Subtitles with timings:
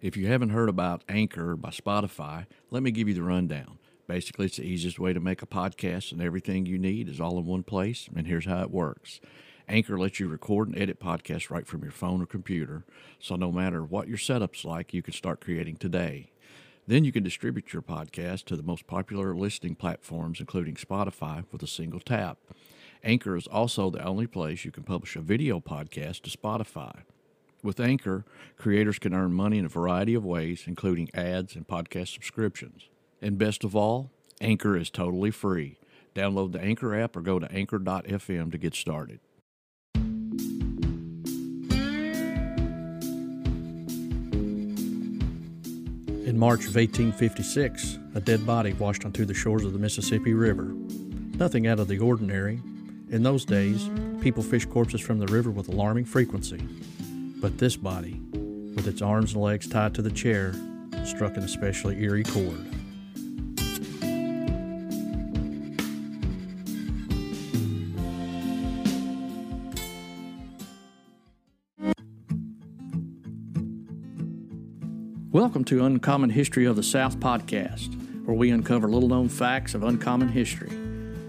[0.00, 3.78] If you haven't heard about Anchor by Spotify, let me give you the rundown.
[4.06, 7.38] Basically, it's the easiest way to make a podcast, and everything you need is all
[7.38, 8.08] in one place.
[8.16, 9.20] And here's how it works
[9.68, 12.86] Anchor lets you record and edit podcasts right from your phone or computer,
[13.18, 16.30] so no matter what your setup's like, you can start creating today.
[16.86, 21.62] Then you can distribute your podcast to the most popular listening platforms, including Spotify, with
[21.62, 22.38] a single tap.
[23.04, 27.02] Anchor is also the only place you can publish a video podcast to Spotify.
[27.62, 28.24] With Anchor,
[28.56, 32.88] creators can earn money in a variety of ways, including ads and podcast subscriptions.
[33.20, 34.10] And best of all,
[34.40, 35.76] Anchor is totally free.
[36.14, 39.20] Download the Anchor app or go to anchor.fm to get started.
[46.26, 50.72] In March of 1856, a dead body washed onto the shores of the Mississippi River.
[51.38, 52.62] Nothing out of the ordinary.
[53.10, 56.60] In those days, people fished corpses from the river with alarming frequency.
[57.40, 60.52] But this body, with its arms and legs tied to the chair,
[61.06, 62.66] struck an especially eerie chord.
[75.32, 79.82] Welcome to Uncommon History of the South podcast, where we uncover little known facts of
[79.82, 80.76] uncommon history.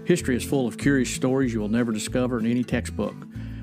[0.04, 3.14] History is full of curious stories you will never discover in any textbook.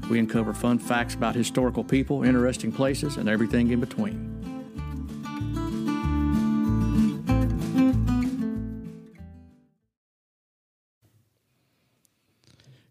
[0.10, 4.36] We uncover fun facts about historical people, interesting places, and everything in between.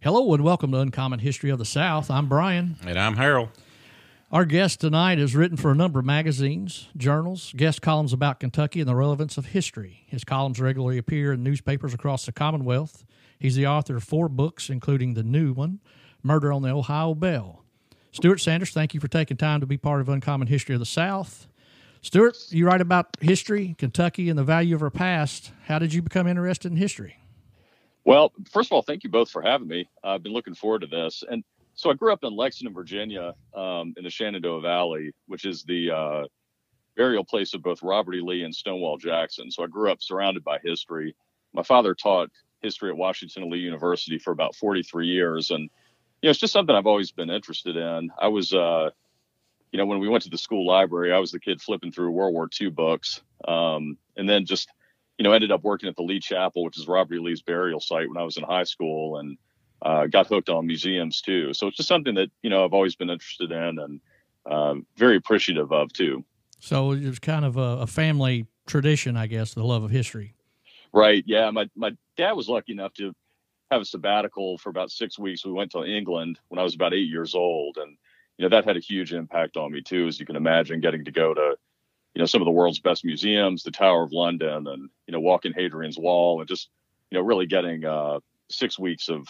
[0.00, 2.08] Hello and welcome to Uncommon History of the South.
[2.08, 2.76] I'm Brian.
[2.86, 3.48] And I'm Harold.
[4.30, 8.78] Our guest tonight has written for a number of magazines, journals, guest columns about Kentucky
[8.78, 10.04] and the relevance of history.
[10.06, 13.04] His columns regularly appear in newspapers across the Commonwealth.
[13.40, 15.80] He's the author of four books, including the new one,
[16.22, 17.64] Murder on the Ohio Belle.
[18.12, 20.86] Stuart Sanders, thank you for taking time to be part of Uncommon History of the
[20.86, 21.46] South.
[22.00, 25.52] Stuart, you write about history, Kentucky, and the value of our past.
[25.66, 27.16] How did you become interested in history?
[28.04, 29.88] Well, first of all, thank you both for having me.
[30.02, 31.22] I've been looking forward to this.
[31.28, 35.62] And so I grew up in Lexington, Virginia, um, in the Shenandoah Valley, which is
[35.64, 36.24] the uh,
[36.96, 38.20] burial place of both Robert E.
[38.20, 39.50] Lee and Stonewall Jackson.
[39.50, 41.14] So I grew up surrounded by history.
[41.52, 42.30] My father taught
[42.62, 45.50] history at Washington and Lee University for about 43 years.
[45.50, 45.68] And,
[46.20, 48.10] you know, it's just something I've always been interested in.
[48.20, 48.90] I was, uh,
[49.70, 52.10] you know, when we went to the school library, I was the kid flipping through
[52.10, 53.20] World War II books.
[53.46, 54.68] Um, and then just,
[55.16, 57.18] you know, ended up working at the Lee Chapel, which is Robert E.
[57.18, 59.38] Lee's burial site when I was in high school and
[59.82, 61.54] uh, got hooked on museums too.
[61.54, 64.00] So it's just something that, you know, I've always been interested in and
[64.50, 66.24] uh, very appreciative of too.
[66.58, 70.34] So it was kind of a, a family tradition, I guess, the love of history.
[70.92, 71.22] Right.
[71.26, 71.50] Yeah.
[71.50, 73.14] My, my dad was lucky enough to
[73.70, 75.44] have a sabbatical for about six weeks.
[75.44, 77.76] We went to England when I was about eight years old.
[77.76, 77.96] And,
[78.36, 81.04] you know, that had a huge impact on me too, as you can imagine, getting
[81.04, 81.56] to go to,
[82.14, 85.20] you know, some of the world's best museums, the Tower of London and, you know,
[85.20, 86.70] walking Hadrian's Wall and just,
[87.10, 88.20] you know, really getting uh,
[88.50, 89.26] six weeks of,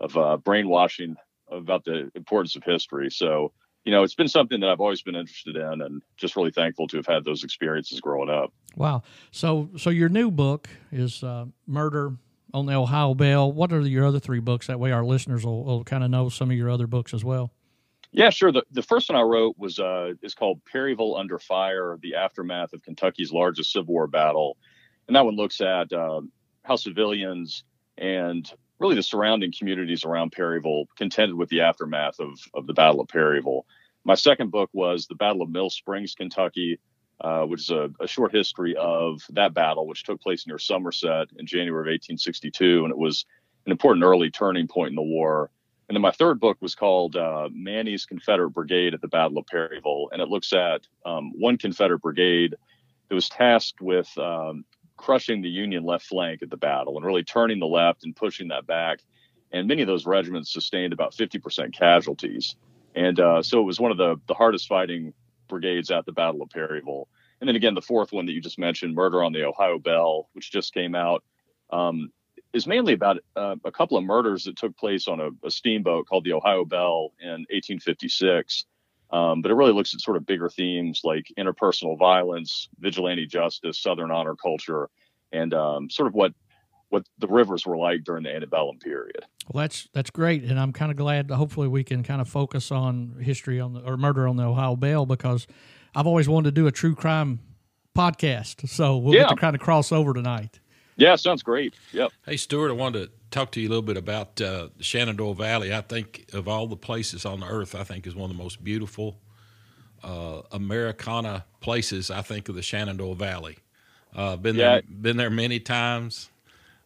[0.00, 1.16] of uh, brainwashing
[1.50, 3.10] about the importance of history.
[3.10, 3.52] So,
[3.84, 6.86] you know, it's been something that I've always been interested in and just really thankful
[6.88, 8.52] to have had those experiences growing up.
[8.76, 9.02] Wow.
[9.32, 12.14] So, so your new book is uh, Murder
[12.54, 13.50] on the Ohio Belle.
[13.50, 14.66] What are your other three books?
[14.66, 17.24] That way our listeners will, will kind of know some of your other books as
[17.24, 17.52] well.
[18.12, 18.52] Yeah, sure.
[18.52, 22.74] The, the first one I wrote was uh, is called Perryville Under Fire: The Aftermath
[22.74, 24.58] of Kentucky's Largest Civil War Battle,
[25.06, 26.20] and that one looks at uh,
[26.62, 27.64] how civilians
[27.96, 33.00] and really the surrounding communities around Perryville contended with the aftermath of of the Battle
[33.00, 33.64] of Perryville.
[34.04, 36.80] My second book was the Battle of Mill Springs, Kentucky,
[37.20, 41.28] uh, which is a, a, short history of that battle, which took place near Somerset
[41.38, 43.26] in January of 1862, and it was
[43.64, 45.50] an important early turning point in the war.
[45.88, 49.46] And then my third book was called uh, Maney's Confederate Brigade at the Battle of
[49.46, 52.56] Perryville, and it looks at um, one Confederate brigade
[53.08, 54.64] that was tasked with um,
[54.96, 58.48] crushing the Union left flank at the battle and really turning the left and pushing
[58.48, 59.00] that back.
[59.52, 62.56] And many of those regiments sustained about 50% casualties.
[62.94, 65.12] And uh, so it was one of the, the hardest fighting
[65.52, 67.08] brigades at the Battle of Perryville.
[67.40, 70.28] And then again, the fourth one that you just mentioned, Murder on the Ohio Belle,
[70.32, 71.22] which just came out.
[71.70, 72.10] Um,
[72.52, 76.06] is mainly about uh, a couple of murders that took place on a, a, steamboat
[76.06, 78.66] called the Ohio Belle in 1856.
[79.10, 83.78] Um, but it really looks at sort of bigger themes like interpersonal violence, vigilante justice,
[83.78, 84.88] Southern honor culture,
[85.32, 86.32] and um, sort of what
[86.92, 89.24] what the rivers were like during the antebellum period.
[89.50, 91.30] Well, that's that's great, and I'm kind of glad.
[91.30, 94.76] Hopefully, we can kind of focus on history on the or murder on the Ohio
[94.76, 95.46] Belle because
[95.94, 97.40] I've always wanted to do a true crime
[97.96, 98.68] podcast.
[98.68, 99.22] So we'll yeah.
[99.22, 100.60] get to kind of cross over tonight.
[100.96, 101.74] Yeah, sounds great.
[101.92, 102.12] Yep.
[102.26, 105.34] Hey, Stuart, I wanted to talk to you a little bit about uh, the Shenandoah
[105.34, 105.72] Valley.
[105.74, 108.42] I think of all the places on the earth, I think is one of the
[108.42, 109.18] most beautiful
[110.04, 113.56] uh, Americana places, I think of the Shenandoah Valley.
[114.14, 114.72] Uh, been Yeah.
[114.72, 116.28] there, been there many times.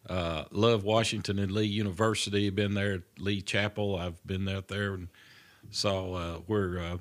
[0.09, 2.49] Uh, love Washington and Lee University.
[2.49, 3.97] Been there at Lee Chapel.
[3.97, 5.09] I've been out there and
[5.71, 6.97] saw uh, where uh,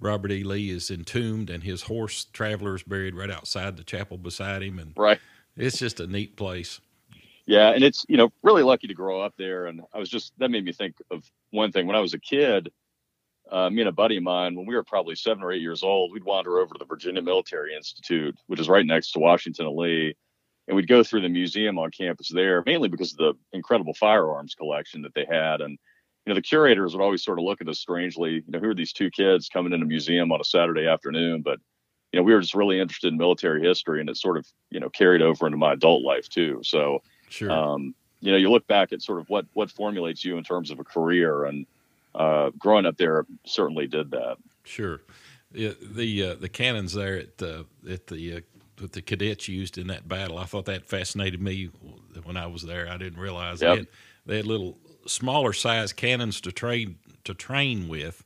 [0.00, 0.42] Robert E.
[0.44, 4.78] Lee is entombed, and his horse Traveler is buried right outside the chapel beside him.
[4.78, 5.20] And Right.
[5.56, 6.80] it's just a neat place.
[7.46, 9.66] Yeah, and it's you know really lucky to grow up there.
[9.66, 11.86] And I was just that made me think of one thing.
[11.86, 12.70] When I was a kid,
[13.50, 15.82] uh, me and a buddy of mine, when we were probably seven or eight years
[15.82, 19.66] old, we'd wander over to the Virginia Military Institute, which is right next to Washington
[19.66, 20.16] and Lee,
[20.68, 24.54] and we'd go through the museum on campus there, mainly because of the incredible firearms
[24.54, 25.60] collection that they had.
[25.60, 25.78] And
[26.24, 28.34] you know, the curators would always sort of look at us strangely.
[28.34, 31.42] You know, who are these two kids coming in a museum on a Saturday afternoon?
[31.42, 31.60] But
[32.12, 34.80] you know, we were just really interested in military history, and it sort of you
[34.80, 36.60] know carried over into my adult life too.
[36.64, 37.50] So Sure.
[37.50, 40.70] um, you know, you look back at sort of what what formulates you in terms
[40.70, 41.66] of a career, and
[42.14, 44.36] uh, growing up there certainly did that.
[44.64, 45.00] Sure.
[45.52, 48.40] Yeah, the uh, the cannons there at the at the uh,
[48.76, 51.70] that the cadets used in that battle, I thought that fascinated me
[52.24, 52.88] when I was there.
[52.88, 53.70] I didn't realize Yep.
[53.70, 53.86] they, had,
[54.26, 58.24] they had little smaller size cannons to train to train with,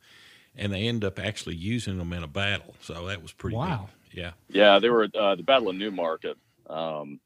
[0.56, 2.74] and they end up actually using them in a battle.
[2.80, 3.56] So that was pretty.
[3.56, 3.88] Wow.
[4.12, 4.22] Neat.
[4.22, 4.32] Yeah.
[4.48, 6.36] Yeah, they were uh, the Battle of Newmarket,
[6.68, 7.20] um,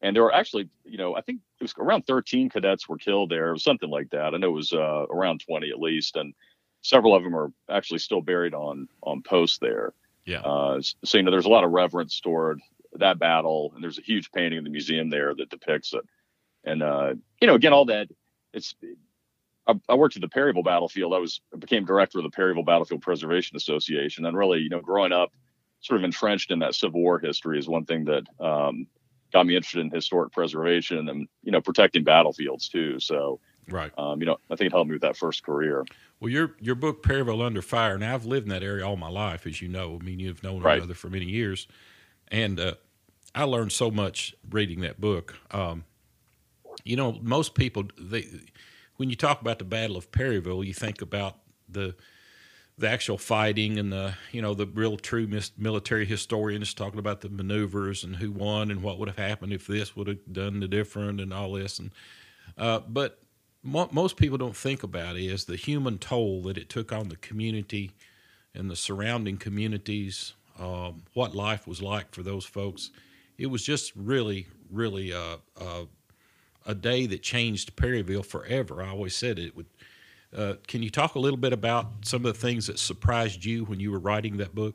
[0.00, 3.30] and there were actually, you know, I think it was around 13 cadets were killed
[3.30, 4.34] there, it was something like that.
[4.34, 6.34] I know it was uh, around 20 at least, and
[6.80, 9.92] several of them are actually still buried on on post there.
[10.24, 10.40] Yeah.
[10.40, 12.60] Uh, so you know, there's a lot of reverence toward
[12.94, 16.02] that battle, and there's a huge painting in the museum there that depicts it.
[16.64, 18.08] And uh, you know, again, all that
[18.52, 18.74] it's.
[19.66, 21.14] I, I worked at the Perryville battlefield.
[21.14, 25.12] I was became director of the Perryville Battlefield Preservation Association, and really, you know, growing
[25.12, 25.30] up,
[25.80, 28.86] sort of entrenched in that Civil War history is one thing that um,
[29.32, 32.98] got me interested in historic preservation and you know protecting battlefields too.
[33.00, 33.92] So Right.
[33.98, 35.84] um, you know, I think it helped me with that first career.
[36.20, 37.98] Well, your your book Perryville Under Fire.
[37.98, 39.98] Now I've lived in that area all my life, as you know.
[40.00, 40.78] I mean, you've known Right.
[40.78, 41.66] each other for many years,
[42.28, 42.74] and uh,
[43.34, 45.34] I learned so much reading that book.
[45.50, 45.84] Um,
[46.84, 48.26] you know, most people they
[48.96, 51.36] when you talk about the Battle of Perryville, you think about
[51.68, 51.94] the
[52.78, 57.20] the actual fighting and the you know the real true mis- military historians talking about
[57.20, 60.60] the maneuvers and who won and what would have happened if this would have done
[60.60, 61.90] the different and all this and
[62.58, 63.18] uh, but
[63.62, 67.16] mo- most people don't think about is the human toll that it took on the
[67.16, 67.92] community
[68.54, 72.90] and the surrounding communities um, what life was like for those folks
[73.38, 75.84] it was just really really uh, uh,
[76.66, 79.66] a day that changed Perryville forever I always said it would
[80.36, 83.64] uh, can you talk a little bit about some of the things that surprised you
[83.64, 84.74] when you were writing that book?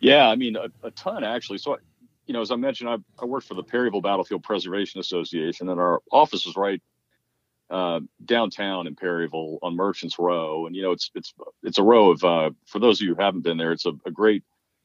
[0.00, 1.58] Yeah, I mean, a, a ton actually.
[1.58, 1.78] So,
[2.26, 5.80] you know, as I mentioned, I, I worked for the Perryville Battlefield Preservation Association, and
[5.80, 6.82] our office was right
[7.72, 10.66] uh, downtown in Perryville on Merchants Row.
[10.66, 11.32] And you know, it's it's
[11.62, 13.92] it's a row of uh, for those of you who haven't been there, it's a,
[14.06, 14.44] a great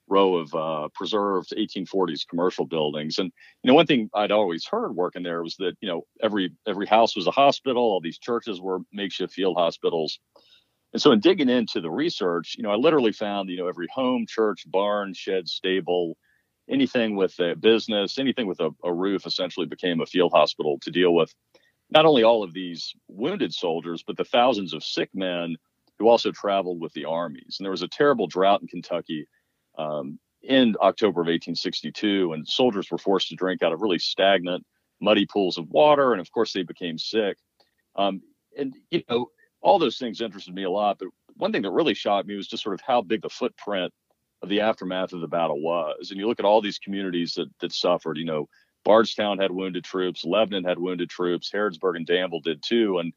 [0.10, 3.19] row of uh, preserved 1840s commercial buildings.
[3.19, 3.31] And
[3.62, 6.88] you know, one thing I'd always heard working there was that you know every every
[6.88, 7.84] house was a hospital.
[7.84, 10.18] All these churches were makeshift field hospitals.
[10.94, 13.88] And so, in digging into the research, you know, I literally found you know every
[13.94, 16.18] home, church, barn, shed, stable,
[16.69, 20.92] anything with a business, anything with a, a roof, essentially became a field hospital to
[20.92, 21.34] deal with
[21.89, 25.56] not only all of these wounded soldiers, but the thousands of sick men
[25.98, 27.57] who also traveled with the armies.
[27.57, 29.28] And there was a terrible drought in Kentucky
[29.78, 34.65] um, in October of 1862, and soldiers were forced to drink out of really stagnant,
[35.01, 37.38] muddy pools of water, and of course they became sick.
[37.96, 38.22] Um,
[38.58, 39.27] and you know,
[39.62, 41.00] all those things interested me a lot.
[41.00, 43.94] But one thing that really shocked me was just sort of how big the footprint
[44.41, 46.12] of the aftermath of the battle was.
[46.12, 48.17] And you look at all these communities that that suffered.
[48.17, 48.50] You know,
[48.88, 53.13] Bardstown had wounded troops, Lebanon had wounded troops, Harrodsburg and Danville did too, and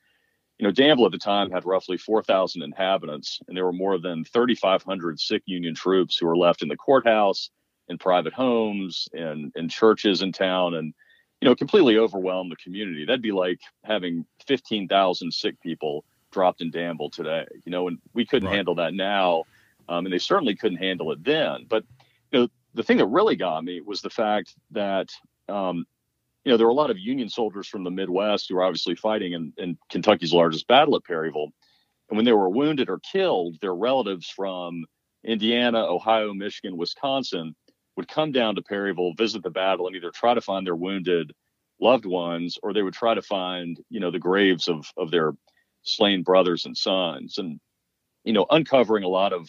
[0.58, 4.24] you know, Danville at the time had roughly 4,000 inhabitants, and there were more than
[4.24, 7.50] 3,500 sick Union troops who were left in the courthouse,
[7.88, 10.94] in private homes, and in churches in town, and
[11.40, 13.04] you know, completely overwhelmed the community.
[13.06, 18.26] That'd be like having 15,000 sick people dropped in Danville today, you know, and we
[18.26, 18.56] couldn't Right.
[18.56, 19.44] handle that now,
[19.88, 21.66] um, and they certainly couldn't handle it then.
[21.68, 21.84] But
[22.32, 25.10] you know, the thing that really got me was the fact that
[25.50, 25.84] um,
[26.44, 28.94] you know, there were a lot of Union soldiers from the Midwest who were obviously
[28.94, 31.50] fighting in, in Kentucky's largest battle at Perryville.
[32.08, 34.84] And when they were wounded or killed, their relatives from
[35.24, 37.54] Indiana, Ohio, Michigan, Wisconsin
[37.96, 41.32] would come down to Perryville, visit the battle, and either try to find their wounded
[41.80, 45.32] loved ones or they would try to find, you know, the graves of, of their
[45.82, 47.38] slain brothers and sons.
[47.38, 47.60] And,
[48.24, 49.42] you know, uncovering a lot of,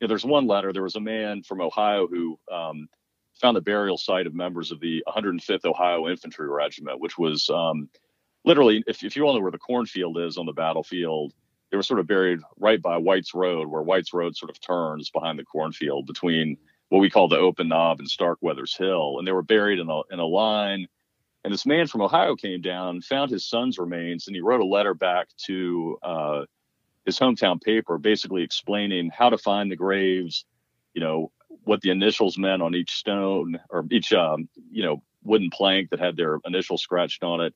[0.00, 2.88] you know, there's one letter, there was a man from Ohio who, um,
[3.40, 7.88] found the burial site of members of the 105th Ohio Infantry Regiment, which was um,
[8.44, 11.32] literally, if, if you all know where the cornfield is on the battlefield,
[11.70, 15.10] they were sort of buried right by White's Road, where White's Road sort of turns
[15.10, 16.56] behind the cornfield between
[16.88, 20.00] what we call the Open Knob and Starkweathers Hill, and they were buried in a
[20.10, 20.88] in a line.
[21.44, 24.66] And this man from Ohio came down, found his son's remains, and he wrote a
[24.66, 26.44] letter back to uh,
[27.04, 30.44] his hometown paper, basically explaining how to find the graves,
[30.94, 31.30] you know,
[31.64, 36.00] what the initials meant on each stone or each, um, you know, wooden plank that
[36.00, 37.54] had their initials scratched on it.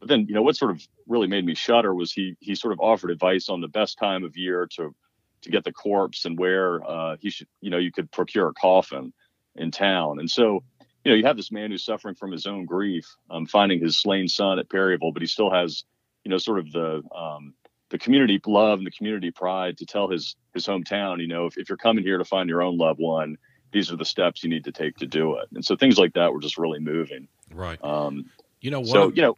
[0.00, 2.72] But then, you know, what sort of really made me shudder was he he sort
[2.72, 4.94] of offered advice on the best time of year to
[5.42, 8.54] to get the corpse and where uh, he should, you know, you could procure a
[8.54, 9.12] coffin
[9.54, 10.18] in town.
[10.18, 10.64] And so,
[11.04, 13.98] you know, you have this man who's suffering from his own grief, um, finding his
[13.98, 15.84] slain son at Perryville, but he still has,
[16.24, 17.54] you know, sort of the um,
[17.94, 21.56] the community love and the community pride to tell his his hometown, you know, if,
[21.56, 23.38] if you're coming here to find your own loved one,
[23.70, 25.46] these are the steps you need to take to do it.
[25.54, 27.28] And so things like that were just really moving.
[27.52, 27.78] Right.
[27.84, 28.28] Um,
[28.60, 29.36] you know, what so you know,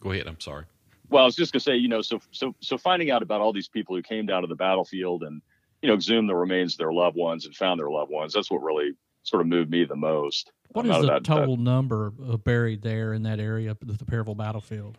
[0.00, 0.28] go ahead.
[0.28, 0.66] I'm sorry.
[1.08, 3.52] Well, I was just gonna say, you know, so so so finding out about all
[3.52, 5.42] these people who came down to the battlefield and
[5.82, 8.32] you know exhumed the remains of their loved ones and found their loved ones.
[8.32, 8.92] That's what really
[9.24, 10.52] sort of moved me the most.
[10.68, 12.10] What is the that, total that, number
[12.44, 14.96] buried there in that area of the Perryville battlefield?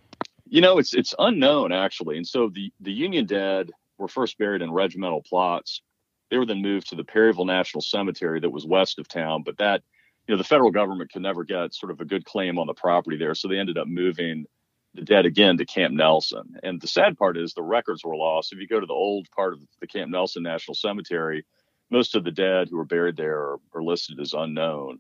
[0.52, 2.18] You know, it's it's unknown actually.
[2.18, 5.82] And so the the Union dead were first buried in regimental plots.
[6.30, 9.58] They were then moved to the Perryville National Cemetery that was west of town, but
[9.60, 9.82] that
[10.28, 12.74] you know the federal government could never get sort of a good claim on the
[12.74, 14.46] property there, so they ended up moving
[14.94, 16.58] the dead again to Camp Nelson.
[16.64, 18.52] And the sad part is the records were lost.
[18.52, 21.46] If you go to the old part of the Camp Nelson National Cemetery,
[21.90, 25.00] most of the dead who were buried there are, are listed as unknown.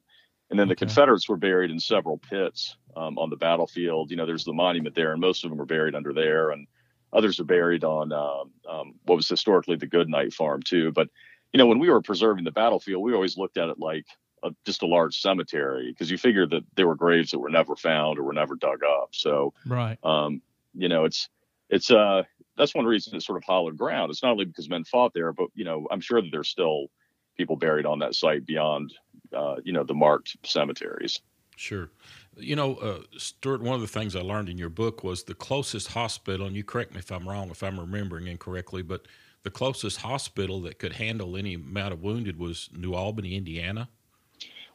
[0.51, 4.11] And then the Confederates were buried in several pits um, on the battlefield.
[4.11, 6.67] You know, there's the monument there, and most of them are buried under there, and
[7.13, 10.91] others are buried on um, um, what was historically the Goodnight Farm too.
[10.91, 11.07] But
[11.53, 14.05] you know, when we were preserving the battlefield, we always looked at it like
[14.43, 17.77] a, just a large cemetery because you figure that there were graves that were never
[17.77, 19.09] found or were never dug up.
[19.13, 20.41] So, right, um,
[20.73, 21.29] you know, it's
[21.69, 22.23] it's uh
[22.57, 24.11] that's one reason it's sort of hollowed ground.
[24.11, 26.87] It's not only because men fought there, but you know, I'm sure that there's still
[27.37, 28.93] people buried on that site beyond
[29.35, 31.21] uh, you know the marked cemeteries.
[31.55, 31.89] Sure.
[32.37, 35.35] You know, uh, Stuart, one of the things I learned in your book was the
[35.35, 39.05] closest hospital, and you correct me if I'm wrong, if I'm remembering incorrectly, but
[39.43, 43.89] the closest hospital that could handle any amount of wounded was New Albany, Indiana.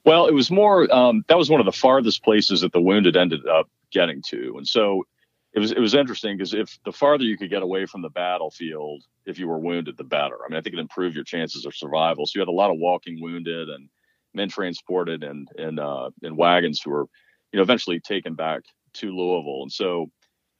[0.04, 3.16] Well, it was more, um, that was one of the farthest places that the wounded
[3.16, 4.54] ended up getting to.
[4.56, 5.04] And so
[5.52, 8.10] it was, it was interesting because if the farther you could get away from the
[8.10, 10.36] battlefield, if you were wounded, the better.
[10.44, 12.26] I mean, I think it improved your chances of survival.
[12.26, 13.88] So you had a lot of walking wounded and
[14.36, 17.06] men transported in in uh, in wagons who were,
[17.52, 18.62] you know, eventually taken back
[18.94, 19.62] to Louisville.
[19.62, 20.10] And so,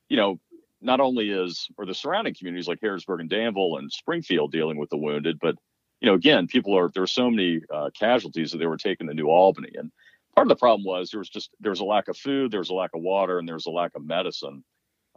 [0.09, 0.38] you know,
[0.80, 4.90] not only is or the surrounding communities like Harrodsburg and Danville and Springfield dealing with
[4.90, 5.54] the wounded, but
[6.00, 9.06] you know, again, people are there were so many uh, casualties that they were taken
[9.06, 9.90] to New Albany, and
[10.35, 12.61] part of the problem was there was just there was a lack of food, there
[12.61, 14.64] was a lack of water, and there was a lack of medicine.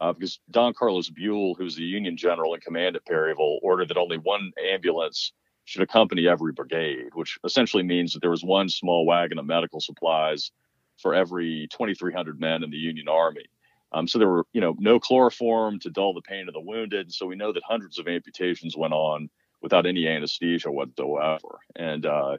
[0.01, 3.89] Uh, because Don Carlos Buell, who was the Union general in command at Perryville, ordered
[3.89, 5.33] that only one ambulance
[5.69, 9.79] should accompany every brigade, which essentially means that there was one small wagon of medical
[9.79, 10.49] supplies
[10.97, 13.45] for every 2,300 men in the Union Army.
[13.91, 17.01] Um, so there were, you know, no chloroform to dull the pain of the wounded.
[17.05, 19.29] And so we know that hundreds of amputations went on
[19.61, 21.59] without any anesthesia whatsoever.
[21.75, 22.37] And, uh,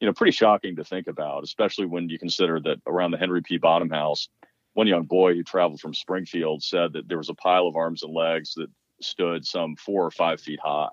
[0.00, 3.42] you know, pretty shocking to think about, especially when you consider that around the Henry
[3.42, 3.58] P.
[3.58, 4.30] Bottom House,
[4.72, 8.02] one young boy who traveled from Springfield said that there was a pile of arms
[8.02, 8.70] and legs that
[9.02, 10.88] stood some four or five feet high.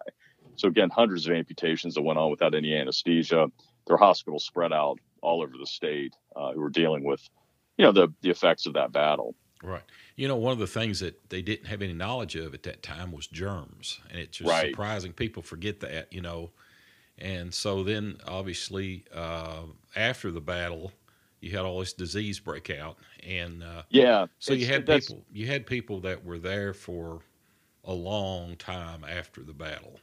[0.58, 3.48] So again, hundreds of amputations that went on without any anesthesia.
[3.86, 7.22] Their hospitals spread out all over the state uh, who were dealing with,
[7.78, 9.36] you know, the the effects of that battle.
[9.64, 9.84] Right.
[10.16, 12.84] You know, one of the things that they didn't have any knowledge of at that
[12.84, 14.72] time was germs, and it's just right.
[14.72, 16.12] surprising people forget that.
[16.12, 16.52] You know,
[17.18, 19.62] and so then obviously uh,
[19.96, 20.92] after the battle,
[21.40, 25.46] you had all this disease break out, and uh, yeah, so you had people you
[25.46, 27.20] had people that were there for
[27.84, 30.00] a long time after the battle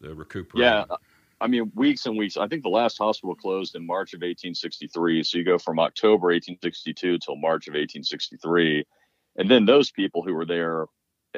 [0.00, 0.86] the recuperation.
[0.88, 0.96] Yeah.
[1.40, 2.36] I mean, weeks and weeks.
[2.36, 5.22] I think the last hospital closed in March of 1863.
[5.22, 8.84] So you go from October 1862 till March of 1863.
[9.36, 10.86] And then those people who were there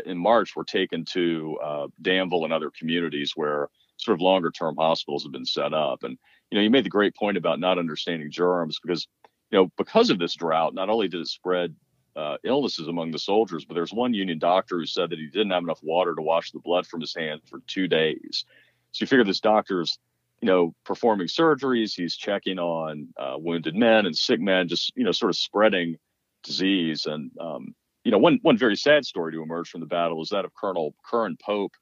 [0.07, 4.77] in March were taken to uh, Danville and other communities where sort of longer term
[4.79, 6.05] hospitals have been set up.
[6.05, 6.17] And,
[6.50, 9.09] you know, you made the great point about not understanding germs because,
[9.50, 11.75] you know, because of this drought, not only did it spread
[12.19, 15.51] uh, illnesses among the soldiers, but there's one Union doctor who said that he didn't
[15.51, 18.45] have enough water to wash the blood from his hands for two days.
[18.91, 19.99] So you figure this doctor's,
[20.41, 25.05] you know, performing surgeries, he's checking on uh, wounded men and sick men, just you
[25.05, 25.97] know, sort of spreading
[26.43, 27.07] disease.
[27.07, 30.31] And um, you know, one one very sad story to emerge from the battle is
[30.31, 31.75] that of Colonel Curran Pope,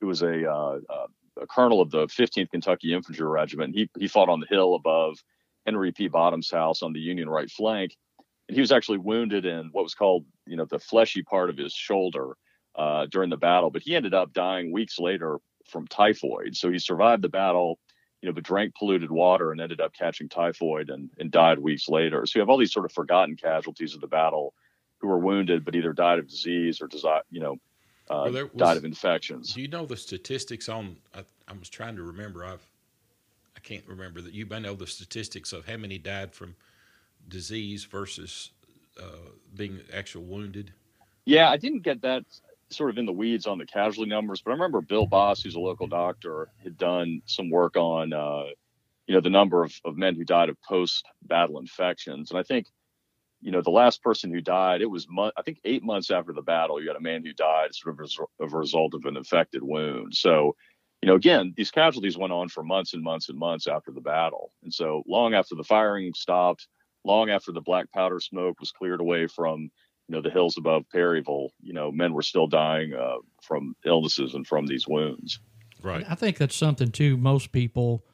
[0.00, 0.78] who was a, uh
[1.40, 3.74] a colonel of the 15th Kentucky Infantry Regiment.
[3.74, 5.18] He he fought on the hill above
[5.66, 6.08] Henry P.
[6.08, 7.96] Bottom's house on the Union right flank
[8.50, 11.56] and he was actually wounded in what was called, you know, the fleshy part of
[11.56, 12.36] his shoulder,
[12.74, 15.38] uh, during the battle, but he ended up dying weeks later
[15.68, 16.56] from typhoid.
[16.56, 17.78] So he survived the battle,
[18.20, 21.88] you know, but drank polluted water and ended up catching typhoid and, and died weeks
[21.88, 22.26] later.
[22.26, 24.52] So you have all these sort of forgotten casualties of the battle
[24.98, 26.88] who were wounded, but either died of disease or,
[27.30, 27.52] you know,
[28.10, 29.54] uh, well, was, died of infections.
[29.54, 30.96] Do you know the statistics on?
[31.14, 32.44] I, I, was trying to remember.
[32.44, 32.66] I've
[33.56, 34.34] I can't remember that.
[34.34, 36.56] You may know the statistics of how many died from
[37.28, 38.50] disease versus
[39.00, 40.72] uh, being actual wounded.
[41.24, 42.24] Yeah, I didn't get that
[42.70, 45.54] sort of in the weeds on the casualty numbers, but I remember Bill Boss, who's
[45.54, 48.44] a local doctor, had done some work on, uh,
[49.06, 52.30] you know, the number of, of men who died of post-battle infections.
[52.30, 52.66] And I think,
[53.40, 56.42] you know, the last person who died, it was, I think, eight months after the
[56.42, 59.62] battle, you had a man who died sort of as, a result of an infected
[59.62, 60.14] wound.
[60.14, 60.54] So,
[61.02, 64.02] you know, again, these casualties went on for months and months and months after the
[64.02, 64.52] battle.
[64.62, 66.68] And so long after the firing stopped,
[67.04, 69.70] long after the black powder smoke was cleared away from
[70.10, 74.34] you know the hills above Perryville, you know, men were still dying uh, from illnesses
[74.34, 75.38] and from these wounds.
[75.82, 76.04] Right.
[76.08, 77.16] I think that's something too.
[77.16, 78.04] Most people,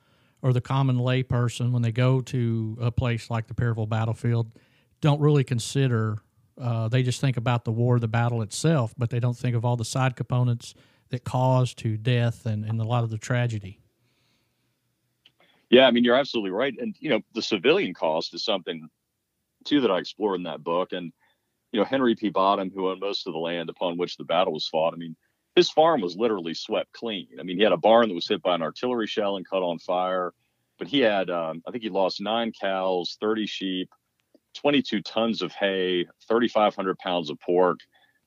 [0.43, 4.52] or the common layperson, when they go to a place like the Perryville battlefield,
[5.00, 6.19] don't really consider.
[6.61, 9.64] Uh, they just think about the war, the battle itself, but they don't think of
[9.64, 10.75] all the side components
[11.09, 13.81] that caused to death and, and a lot of the tragedy.
[15.70, 18.88] Yeah, I mean you're absolutely right, and you know the civilian cost is something
[19.64, 21.12] too that I explore in that book, and
[21.73, 22.30] you know, Henry P.
[22.30, 25.16] Bottom, who owned most of the land upon which the battle was fought, I mean,
[25.56, 27.28] his farm was literally swept clean.
[27.40, 29.62] I mean, he had a barn that was hit by an artillery shell and caught
[29.62, 30.32] on fire,
[30.78, 33.90] but he had, um, I think he lost nine cows, 30 sheep,
[34.54, 37.80] 22 tons of hay, 3,500 pounds of pork,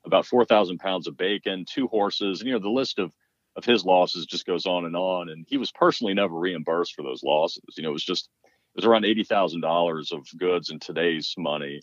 [0.05, 2.41] about 4,000 pounds of bacon, two horses.
[2.41, 3.13] And, you know, the list of,
[3.60, 5.30] of his losses just goes on and on.
[5.30, 7.63] And he was personally never reimbursed for those losses.
[7.78, 11.82] You know, it was just, it was around $80,000 of goods in today's money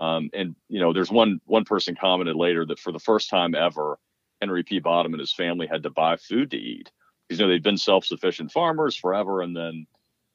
[0.00, 3.54] um, and you know, there's one one person commented later that for the first time
[3.54, 3.98] ever,
[4.40, 4.80] Henry P.
[4.80, 6.90] Bottom and his family had to buy food to eat
[7.28, 9.86] because you know they'd been self-sufficient farmers forever, and then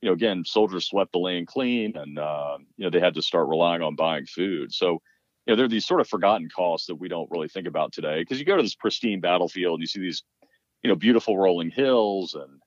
[0.01, 3.21] you know again soldiers swept the land clean, and uh, you know they had to
[3.21, 4.73] start relying on buying food.
[4.73, 5.01] So
[5.45, 7.91] you know there are these sort of forgotten costs that we don't really think about
[7.91, 10.23] today because you go to this pristine battlefield and you see these
[10.83, 12.61] you know beautiful rolling hills and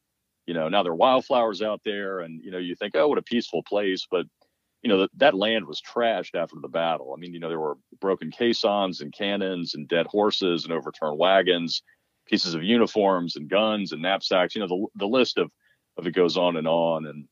[0.46, 3.18] you know now there are wildflowers out there and you know you think oh what
[3.18, 4.26] a peaceful place but
[4.82, 7.12] you know, that, that land was trashed after the battle.
[7.14, 11.18] I mean, you know, there were broken caissons and cannons and dead horses and overturned
[11.18, 11.82] wagons,
[12.26, 14.54] pieces of uniforms and guns and knapsacks.
[14.54, 15.50] You know, the, the list of,
[15.98, 17.06] of it goes on and on.
[17.06, 17.26] And,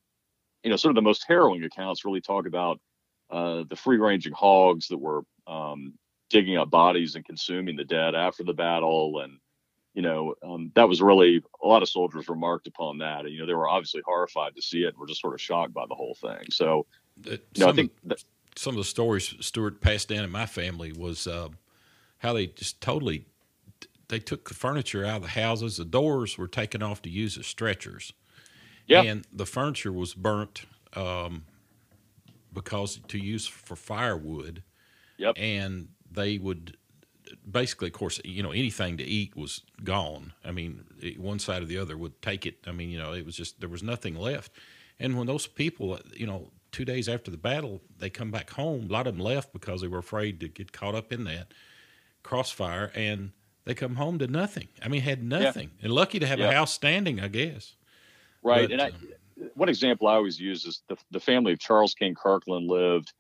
[0.62, 2.80] you know, sort of the most harrowing accounts really talk about
[3.30, 5.94] uh, the free ranging hogs that were um,
[6.28, 9.20] digging up bodies and consuming the dead after the battle.
[9.20, 9.38] And,
[9.98, 13.22] you know, um, that was really a lot of soldiers remarked upon that.
[13.24, 14.90] And, you know, they were obviously horrified to see it.
[14.90, 16.44] and Were just sort of shocked by the whole thing.
[16.52, 16.86] So,
[17.26, 18.22] some, no, I think that,
[18.54, 21.48] some of the stories Stuart passed down in my family was uh,
[22.18, 23.26] how they just totally
[24.06, 25.78] they took the furniture out of the houses.
[25.78, 28.12] The doors were taken off to use as stretchers.
[28.86, 29.02] Yeah.
[29.02, 31.42] And the furniture was burnt um,
[32.52, 34.62] because to use for firewood.
[35.16, 35.34] Yep.
[35.36, 36.76] And they would
[37.50, 40.32] basically, of course, you know, anything to eat was gone.
[40.44, 40.84] I mean,
[41.16, 42.58] one side or the other would take it.
[42.66, 44.52] I mean, you know, it was just there was nothing left.
[45.00, 48.86] And when those people, you know, two days after the battle, they come back home.
[48.88, 51.52] A lot of them left because they were afraid to get caught up in that
[52.22, 53.32] crossfire, and
[53.64, 54.68] they come home to nothing.
[54.82, 55.84] I mean, had nothing, yeah.
[55.84, 56.50] and lucky to have yeah.
[56.50, 57.74] a house standing, I guess.
[58.42, 61.58] Right, but, and I, um, one example I always use is the the family of
[61.58, 63.12] Charles King Kirkland lived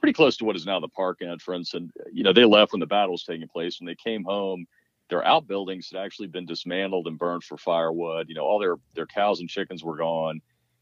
[0.00, 2.72] pretty close to what is now the park entrance, and uh, you know they left
[2.72, 3.80] when the battle was taking place.
[3.80, 4.66] When they came home,
[5.10, 8.28] their outbuildings had actually been dismantled and burned for firewood.
[8.28, 10.40] You know, all their their cows and chickens were gone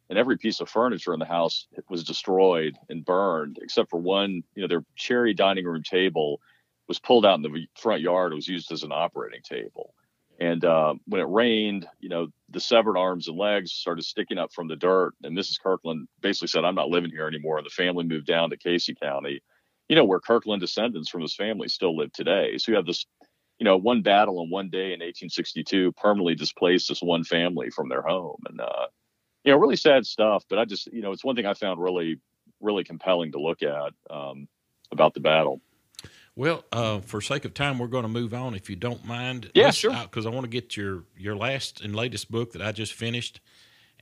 [0.09, 4.43] and every piece of furniture in the house was destroyed and burned except for one
[4.55, 6.41] you know their cherry dining room table
[6.89, 9.95] was pulled out in the front yard it was used as an operating table
[10.41, 14.53] and uh, when it rained you know the severed arms and legs started sticking up
[14.53, 17.71] from the dirt and mrs kirkland basically said i'm not living here anymore and the
[17.71, 19.41] family moved down to casey county
[19.89, 23.07] you know where kirkland descendants from his family still live today so you have this
[23.59, 27.89] you know one battle in one day in 1862 permanently displaced this one family from
[27.89, 28.87] their home and uh,
[29.47, 30.45] you know, really sad stuff.
[30.51, 32.19] But I just, you know, it's one thing I found really,
[32.61, 34.49] really compelling to look at um,
[34.91, 35.61] about the battle.
[36.37, 39.51] Well, uh, for sake of time, we're going to move on, if you don't mind.
[39.55, 39.97] Yeah, sure.
[40.03, 43.41] Because I want to get your your last and latest book that I just finished,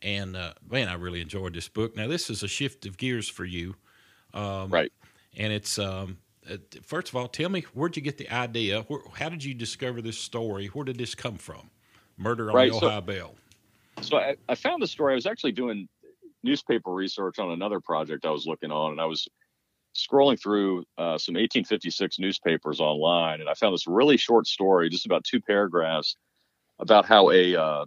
[0.03, 1.97] and uh, man, I really enjoyed this book.
[1.97, 3.77] Now, this is a shift of gears for you,
[4.35, 4.93] um, right?
[5.37, 6.19] And it's um,
[6.51, 8.83] uh, first of all, tell me where'd you get the idea?
[8.83, 10.67] Where, how did you discover this story?
[10.67, 11.71] Where did this come from?
[12.17, 13.35] Murder on right, the Ohio so, Belle
[14.01, 15.13] so I, I found the story.
[15.13, 15.89] I was actually doing
[16.43, 19.27] newspaper research on another project I was looking on, and I was
[19.95, 25.07] scrolling through uh, some 1856 newspapers online, and I found this really short story, just
[25.07, 26.17] about two paragraphs,
[26.79, 27.85] about how a uh,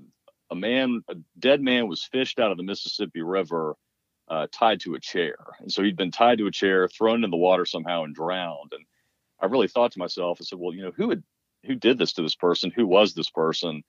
[0.50, 3.76] a man, a dead man, was fished out of the Mississippi River,
[4.30, 7.32] uh, tied to a chair, and so he'd been tied to a chair, thrown in
[7.32, 8.72] the water somehow, and drowned.
[8.72, 8.86] And
[9.42, 11.24] I really thought to myself, I said, well, you know, who had
[11.66, 12.72] who did this to this person?
[12.76, 13.84] Who was this person?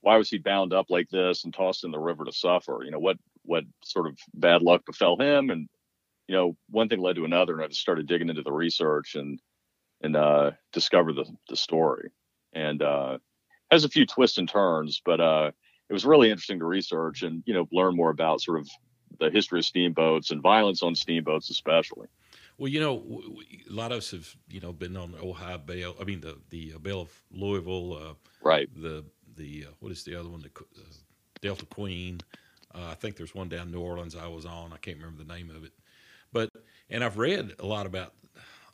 [0.00, 2.82] Why was he bound up like this and tossed in the river to suffer?
[2.84, 5.50] You know, what what sort of bad luck befell him?
[5.50, 5.68] And
[6.28, 9.14] you know, one thing led to another, and I just started digging into the research
[9.14, 9.40] and
[10.02, 12.10] and uh, discovered the the story.
[12.52, 13.18] And uh,
[13.70, 15.50] has a few twists and turns, but uh,
[15.88, 18.68] it was really interesting to research and you know learn more about sort of
[19.18, 22.08] the history of steamboats and violence on steamboats, especially.
[22.58, 23.22] Well, you know,
[23.68, 25.96] a lot of us have you know been on the Ohio Belle.
[26.00, 28.68] I mean, the the Belle of Louisville, uh, right?
[28.80, 29.04] The
[29.36, 30.40] the uh, what is the other one?
[30.40, 30.84] The uh,
[31.40, 32.20] Delta Queen.
[32.74, 34.72] Uh, I think there's one down New Orleans I was on.
[34.72, 35.72] I can't remember the name of it.
[36.34, 36.50] But
[36.90, 38.14] and I've read a lot about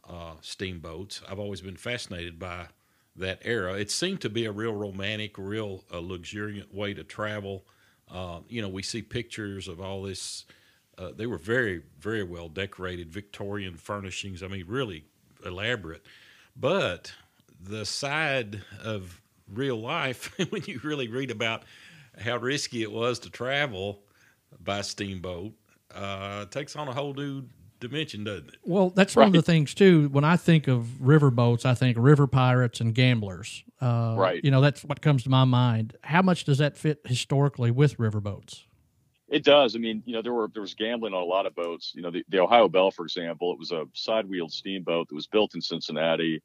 [0.08, 1.22] uh, steamboats.
[1.28, 2.68] I've always been fascinated by
[3.16, 3.74] that era.
[3.74, 7.66] It seemed to be a real romantic, real uh, luxuriant way to travel.
[8.10, 10.46] Uh, you know, we see pictures of all this.
[10.98, 14.42] Uh, they were very, very well decorated, Victorian furnishings.
[14.42, 15.04] I mean, really
[15.46, 16.04] elaborate.
[16.56, 17.12] But
[17.62, 19.20] the side of
[19.52, 21.64] real life, when you really read about
[22.20, 24.02] how risky it was to travel
[24.62, 25.52] by steamboat,
[25.94, 27.44] uh, takes on a whole new
[27.80, 28.56] dimension, doesn't it?
[28.62, 29.24] Well, that's right.
[29.24, 30.08] one of the things too.
[30.10, 33.64] When I think of riverboats, I think river pirates and gamblers.
[33.80, 34.44] Uh, right.
[34.44, 35.96] You know, that's what comes to my mind.
[36.02, 38.64] How much does that fit historically with riverboats?
[39.28, 39.76] It does.
[39.76, 41.92] I mean, you know, there were there was gambling on a lot of boats.
[41.94, 45.28] You know, the, the Ohio Belle, for example, it was a side-wheeled steamboat that was
[45.28, 46.42] built in Cincinnati,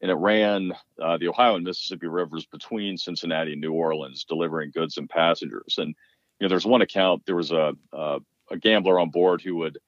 [0.00, 4.70] and it ran uh, the Ohio and Mississippi rivers between Cincinnati and New Orleans, delivering
[4.70, 5.74] goods and passengers.
[5.78, 5.88] And
[6.38, 9.78] you know, there's one account there was a, a a gambler on board who would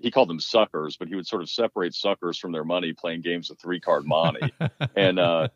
[0.00, 3.22] he called them suckers, but he would sort of separate suckers from their money playing
[3.22, 4.52] games of three card monte.
[4.96, 5.48] and uh,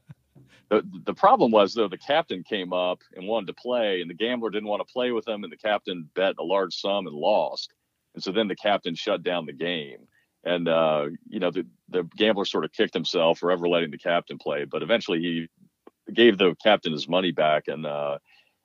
[0.68, 4.14] the the problem was though the captain came up and wanted to play, and the
[4.14, 7.16] gambler didn't want to play with him, and the captain bet a large sum and
[7.16, 7.72] lost.
[8.14, 10.08] And so then the captain shut down the game.
[10.42, 13.98] And uh, you know the the gambler sort of kicked himself for ever letting the
[13.98, 15.48] captain play, but eventually he
[16.12, 18.18] gave the captain his money back, and uh,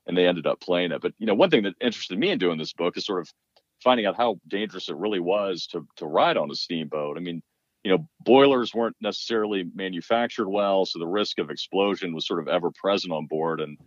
[0.07, 1.01] and they ended up playing it.
[1.01, 3.33] But you know one thing that interested me in doing this book is sort of
[3.83, 7.17] finding out how dangerous it really was to to ride on a steamboat.
[7.17, 7.41] I mean,
[7.83, 12.47] you know, boilers weren't necessarily manufactured well, so the risk of explosion was sort of
[12.47, 13.61] ever present on board.
[13.61, 13.77] And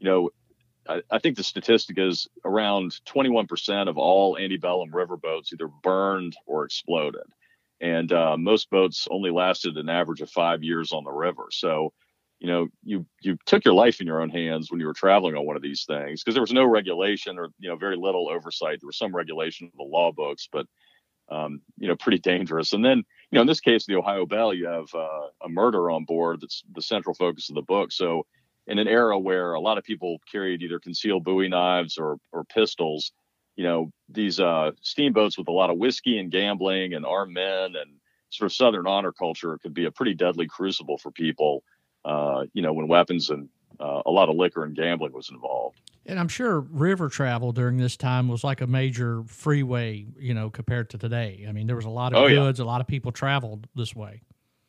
[0.00, 0.30] you know,
[0.88, 6.64] I, I think the statistic is around 21% of all antebellum riverboats either burned or
[6.64, 7.26] exploded,
[7.80, 11.44] and uh, most boats only lasted an average of five years on the river.
[11.50, 11.92] So
[12.44, 15.34] you know you you took your life in your own hands when you were traveling
[15.34, 18.28] on one of these things because there was no regulation or you know very little
[18.28, 18.80] oversight.
[18.82, 20.66] There was some regulation of the law books but
[21.30, 22.74] um, you know pretty dangerous.
[22.74, 25.90] And then you know in this case the ohio belle you have uh, a murder
[25.90, 27.90] on board that's the central focus of the book.
[27.92, 28.26] So
[28.66, 32.44] in an era where a lot of people carried either concealed bowie knives or or
[32.44, 33.12] pistols
[33.56, 37.74] you know these uh, steamboats with a lot of whiskey and gambling and armed men
[37.74, 37.90] and
[38.28, 41.62] sort of southern honor culture could be a pretty deadly crucible for people
[42.04, 43.48] uh, you know, when weapons and
[43.80, 45.80] uh, a lot of liquor and gambling was involved.
[46.06, 50.50] And I'm sure river travel during this time was like a major freeway, you know,
[50.50, 51.46] compared to today.
[51.48, 52.64] I mean, there was a lot of oh, goods, yeah.
[52.64, 54.22] a lot of people traveled this way.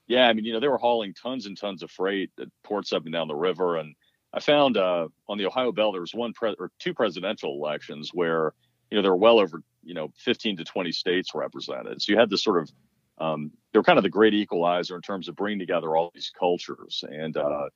[0.08, 2.94] Yeah, I mean, you know, they were hauling tons and tons of freight at ports
[2.94, 3.78] up and down the river.
[3.78, 3.96] And
[4.34, 8.12] I found uh, on the Ohio Belle there was one pre- or two presidential elections
[8.14, 8.54] where
[8.92, 12.02] you know there were well over you know 15 to 20 states represented.
[12.02, 12.72] So you had this sort of
[13.18, 17.04] um, they're kind of the great equalizer in terms of bringing together all these cultures.
[17.08, 17.70] And uh,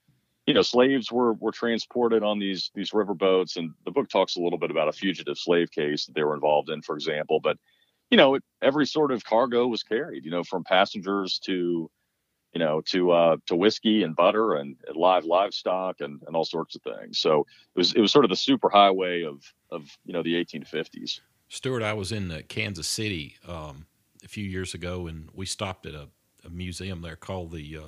[0.45, 4.35] you know, slaves were were transported on these these river boats, and the book talks
[4.35, 7.39] a little bit about a fugitive slave case that they were involved in, for example.
[7.39, 7.57] But
[8.09, 10.25] you know, it, every sort of cargo was carried.
[10.25, 11.89] You know, from passengers to
[12.53, 16.45] you know, to uh, to whiskey and butter and, and, live livestock and, and all
[16.45, 17.19] sorts of things.
[17.19, 17.41] So
[17.75, 21.19] it was it was sort of the super highway of of you know the 1850s.
[21.47, 23.87] Stuart, I was in uh, Kansas City um,
[24.29, 26.07] few years ago, and we stopped at a,
[26.45, 27.81] a museum there called the uh,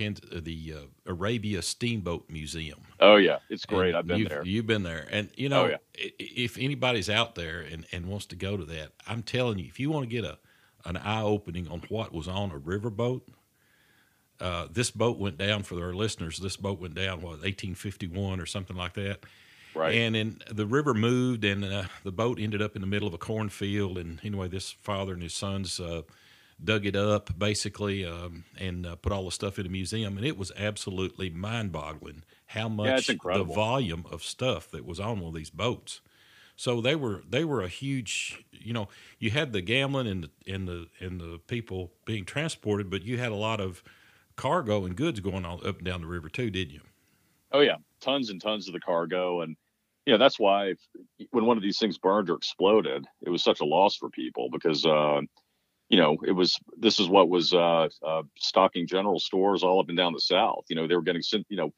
[0.00, 2.80] uh, the uh, Arabia Steamboat Museum.
[3.00, 3.90] Oh yeah, it's great.
[3.90, 4.42] And I've been you've, there.
[4.44, 6.10] You've been there, and you know, oh, yeah.
[6.18, 9.78] if anybody's out there and, and wants to go to that, I'm telling you, if
[9.78, 10.38] you want to get a
[10.84, 13.22] an eye opening on what was on a riverboat,
[14.40, 16.38] uh, this boat went down for our listeners.
[16.38, 19.24] This boat went down what 1851 or something like that.
[19.74, 19.94] Right.
[19.94, 23.14] And then the river moved, and uh, the boat ended up in the middle of
[23.14, 23.98] a cornfield.
[23.98, 26.02] And anyway, this father and his sons uh,
[26.62, 30.16] dug it up basically um, and uh, put all the stuff in a museum.
[30.16, 35.00] And it was absolutely mind boggling how much yeah, the volume of stuff that was
[35.00, 36.00] on one of these boats.
[36.54, 38.44] So they were they were a huge.
[38.52, 42.90] You know, you had the gambling and the and the and the people being transported,
[42.90, 43.82] but you had a lot of
[44.36, 46.82] cargo and goods going on up and down the river too, didn't you?
[47.52, 49.56] Oh yeah, tons and tons of the cargo, and
[50.06, 50.74] know that's why
[51.30, 54.48] when one of these things burned or exploded, it was such a loss for people
[54.50, 55.20] because uh,
[55.88, 59.88] you know it was this is what was uh, uh, stocking general stores all up
[59.88, 60.64] and down the south.
[60.68, 61.72] You know they were getting you know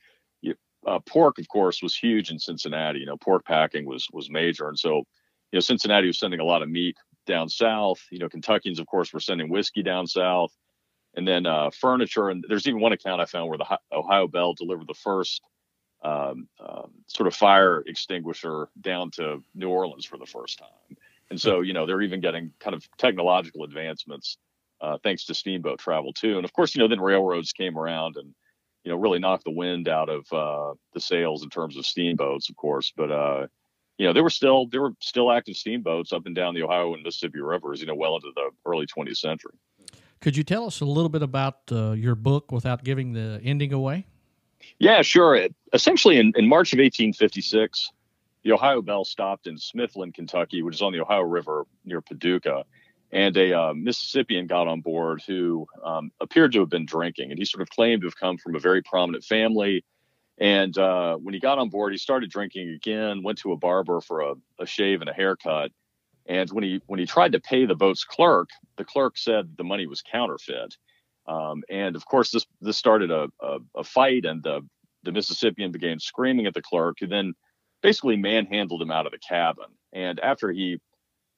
[0.86, 3.00] uh, pork, of course, was huge in Cincinnati.
[3.00, 6.44] You know, pork packing was was major, and so you know Cincinnati was sending a
[6.44, 8.00] lot of meat down south.
[8.10, 10.52] You know, Kentuckians, of course, were sending whiskey down south,
[11.14, 12.28] and then uh, furniture.
[12.28, 15.40] And there's even one account I found where the Ohio Bell delivered the first
[16.04, 20.96] um, um, sort of fire extinguisher down to New Orleans for the first time.
[21.30, 24.36] And so, you know, they're even getting kind of technological advancements
[24.80, 26.36] uh, thanks to steamboat travel too.
[26.36, 28.34] And of course, you know, then railroads came around and
[28.84, 32.50] you know, really knocked the wind out of uh, the sails in terms of steamboats,
[32.50, 32.92] of course.
[32.94, 33.46] But uh,
[33.98, 36.92] you know, there were still there were still active steamboats up and down the Ohio
[36.92, 39.54] and Mississippi rivers, you know, well into the early 20th century.
[40.20, 43.72] Could you tell us a little bit about uh, your book without giving the ending
[43.72, 44.06] away?
[44.78, 45.34] Yeah, sure.
[45.34, 47.90] It, essentially, in, in March of 1856,
[48.42, 52.64] the Ohio Belle stopped in Smithland, Kentucky, which is on the Ohio River near Paducah
[53.14, 57.38] and a uh, Mississippian got on board who um, appeared to have been drinking, and
[57.38, 59.84] he sort of claimed to have come from a very prominent family.
[60.36, 63.22] And uh, when he got on board, he started drinking again.
[63.22, 65.70] Went to a barber for a, a, shave and a haircut.
[66.26, 69.64] And when he when he tried to pay the boat's clerk, the clerk said the
[69.64, 70.76] money was counterfeit.
[71.26, 74.60] Um, and of course, this this started a, a, a fight, and the
[75.04, 77.34] the Mississippian began screaming at the clerk, who then
[77.82, 79.66] basically manhandled him out of the cabin.
[79.92, 80.80] And after he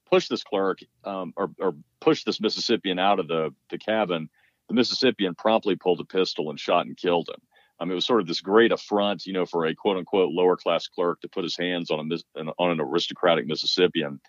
[0.09, 4.31] pushed this clerk um, or, or push this Mississippian out of the, the cabin,
[4.69, 7.41] the Mississippian promptly pulled a pistol and shot and killed him.
[7.79, 10.57] Um, it was sort of this great affront, you know, for a quote unquote lower
[10.57, 14.21] class clerk to put his hands on a on an aristocratic Mississippian.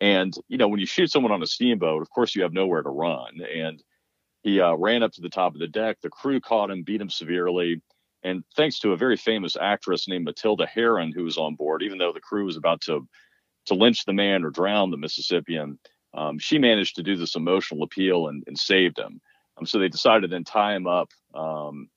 [0.00, 2.82] And you know, when you shoot someone on a steamboat, of course you have nowhere
[2.82, 3.40] to run.
[3.40, 3.82] And
[4.44, 5.96] he uh, ran up to the top of the deck.
[6.02, 7.82] The crew caught him, beat him severely.
[8.22, 11.98] And thanks to a very famous actress named Matilda Heron, who was on board, even
[11.98, 13.08] though the crew was about to
[13.66, 15.78] to lynch the man or drown the Mississippian,
[16.12, 19.22] um, she managed to do this emotional appeal and, and saved him.
[19.56, 21.88] Um, so they decided to then tie him up um,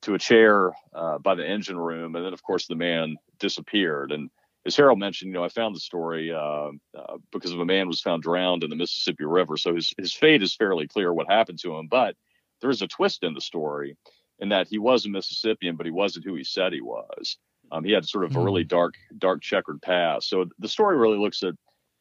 [0.00, 4.12] to a chair uh, by the engine room, and then of course the man disappeared.
[4.12, 4.30] And
[4.64, 7.88] as Harold mentioned, you know, I found the story uh, uh, because of a man
[7.88, 9.56] was found drowned in the Mississippi River.
[9.56, 11.88] So his his fate is fairly clear what happened to him.
[11.88, 12.16] But
[12.60, 13.96] there is a twist in the story
[14.38, 17.38] in that he was a Mississippian, but he wasn't who he said he was.
[17.70, 18.68] Um, he had sort of a really hmm.
[18.68, 20.28] dark, dark checkered past.
[20.28, 21.54] So the story really looks at,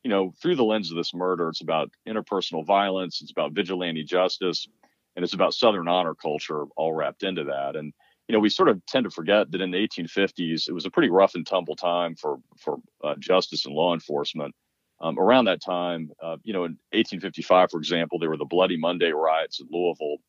[0.04, 4.04] you know, through the lens of this murder, it's about interpersonal violence, it's about vigilante
[4.04, 4.68] justice,
[5.16, 7.76] and it's about Southern honor culture all wrapped into that.
[7.76, 7.94] And
[8.32, 10.90] you know, we sort of tend to forget that in the 1850s, it was a
[10.90, 14.56] pretty rough and tumble time for for uh, justice and law enforcement.
[15.02, 18.78] Um, around that time, uh, you know, in 1855, for example, there were the Bloody
[18.78, 20.20] Monday riots in Louisville,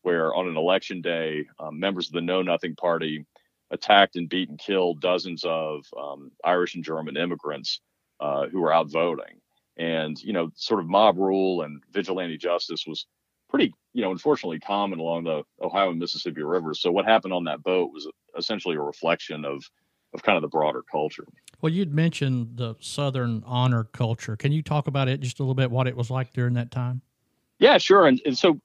[0.00, 3.24] where on an election day, um, members of the Know Nothing Party
[3.70, 7.80] attacked and beat and killed dozens of um, Irish and German immigrants
[8.18, 9.40] uh, who were out voting.
[9.76, 13.06] And, you know, sort of mob rule and vigilante justice was
[13.48, 16.80] pretty, you know, unfortunately common along the Ohio and Mississippi rivers.
[16.80, 19.62] So what happened on that boat was essentially a reflection of,
[20.14, 21.26] of kind of the broader culture.
[21.60, 24.36] Well, you'd mentioned the Southern honor culture.
[24.36, 26.70] Can you talk about it just a little bit, what it was like during that
[26.70, 27.02] time?
[27.58, 28.06] Yeah, sure.
[28.06, 28.60] And, and so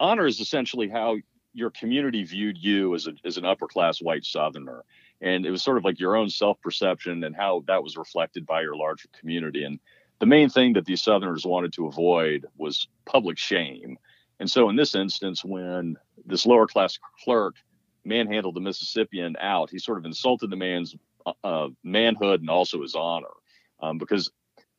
[0.00, 1.16] honor is essentially how
[1.52, 4.84] your community viewed you as, a, as an upper class white Southerner.
[5.20, 8.46] And it was sort of like your own self perception and how that was reflected
[8.46, 9.64] by your larger community.
[9.64, 9.80] And
[10.20, 13.97] the main thing that these Southerners wanted to avoid was public shame.
[14.40, 17.56] And so in this instance, when this lower class clerk
[18.04, 20.94] manhandled the Mississippian out, he sort of insulted the man's
[21.44, 23.26] uh, manhood and also his honor.
[23.80, 24.30] Um, because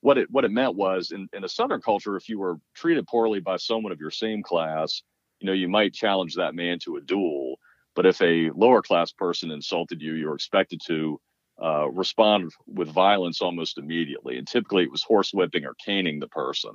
[0.01, 3.07] what it what it meant was in, in a Southern culture, if you were treated
[3.07, 5.03] poorly by someone of your same class,
[5.39, 7.59] you know, you might challenge that man to a duel.
[7.95, 11.19] But if a lower class person insulted you, you're expected to
[11.61, 14.37] uh, respond with violence almost immediately.
[14.37, 16.71] And typically it was horsewhipping or caning the person.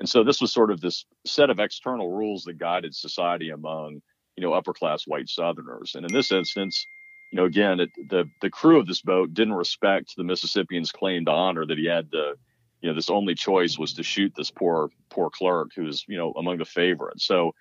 [0.00, 4.00] And so this was sort of this set of external rules that guided society among,
[4.36, 5.94] you know, upper class white Southerners.
[5.94, 6.86] And in this instance,
[7.30, 11.26] you know, again, it, the the crew of this boat didn't respect the Mississippian's claim
[11.26, 12.34] to honor that he had the,
[12.80, 16.16] you know, this only choice was to shoot this poor poor clerk who was, you
[16.16, 17.26] know, among the favorites.
[17.26, 17.52] So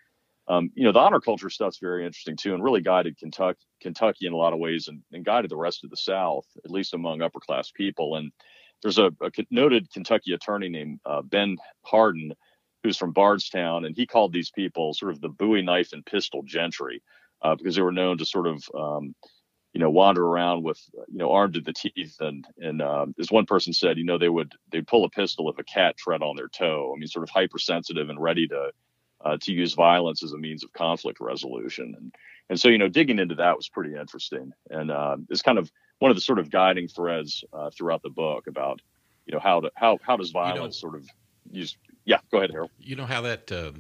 [0.50, 4.26] um, you know, the honor culture stuff's very interesting too, and really guided Kentucky, Kentucky
[4.26, 6.96] in a lot of ways, and, and guided the rest of the South, at least
[6.96, 8.16] among upper class people.
[8.16, 8.32] And
[8.82, 12.34] there's a, a noted Kentucky attorney named uh, Ben Hardin,
[12.84, 16.44] who's from Bardstown, and he called these people sort of the Bowie knife and pistol
[16.44, 17.02] gentry,
[17.42, 19.16] uh, because they were known to sort of um,
[19.74, 22.16] you know, wander around with, you know, armed to the teeth.
[22.20, 25.50] And, and, um, as one person said, you know, they would, they'd pull a pistol
[25.50, 26.92] if a cat tread on their toe.
[26.92, 28.72] I mean, sort of hypersensitive and ready to,
[29.24, 31.94] uh, to use violence as a means of conflict resolution.
[31.96, 32.16] And,
[32.50, 34.52] and so, you know, digging into that was pretty interesting.
[34.72, 38.10] And, uh, it's kind of one of the sort of guiding threads, uh, throughout the
[38.10, 38.82] book about,
[39.26, 41.08] you know, how to, how, how does violence you know, sort of
[41.52, 42.72] use, yeah, go ahead, Harold.
[42.80, 43.72] You know how that, uh,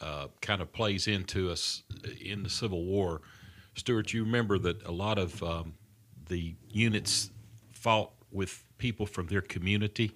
[0.00, 1.82] uh, kind of plays into us
[2.20, 3.22] in the Civil War
[3.76, 5.74] Stuart, you remember that a lot of um,
[6.28, 7.30] the units
[7.72, 10.12] fought with people from their community,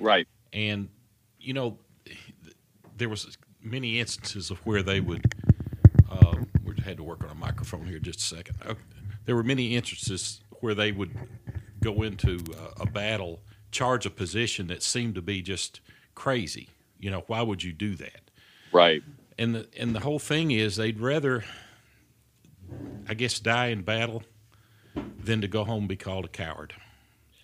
[0.00, 0.26] right?
[0.52, 0.88] And
[1.38, 1.78] you know,
[2.96, 5.32] there was many instances of where they would.
[6.10, 8.56] Uh, we had to work on a microphone here just a second.
[8.66, 8.80] Okay.
[9.24, 11.14] There were many instances where they would
[11.80, 13.40] go into uh, a battle,
[13.70, 15.80] charge a position that seemed to be just
[16.14, 16.68] crazy.
[16.98, 18.30] You know, why would you do that?
[18.72, 19.02] Right.
[19.38, 21.44] And the and the whole thing is they'd rather
[23.08, 24.22] I guess, die in battle
[24.94, 26.74] than to go home and be called a coward.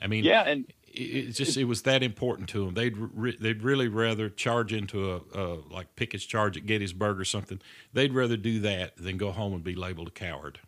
[0.01, 2.75] I mean, yeah, and it, just it was that important to them.
[2.75, 7.25] They'd re, they'd really rather charge into a, a like Pickett's charge at Gettysburg or
[7.25, 7.61] something.
[7.93, 10.61] They'd rather do that than go home and be labeled a coward.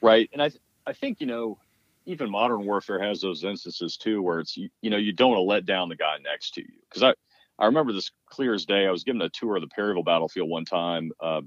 [0.00, 1.58] Right, and I th- I think you know
[2.10, 5.38] even modern warfare has those instances too where it's you, you know you don't want
[5.38, 7.14] to let down the guy next to you because I
[7.58, 8.86] I remember this clear as day.
[8.86, 11.10] I was given a tour of the Perryville battlefield one time.
[11.20, 11.42] Uh,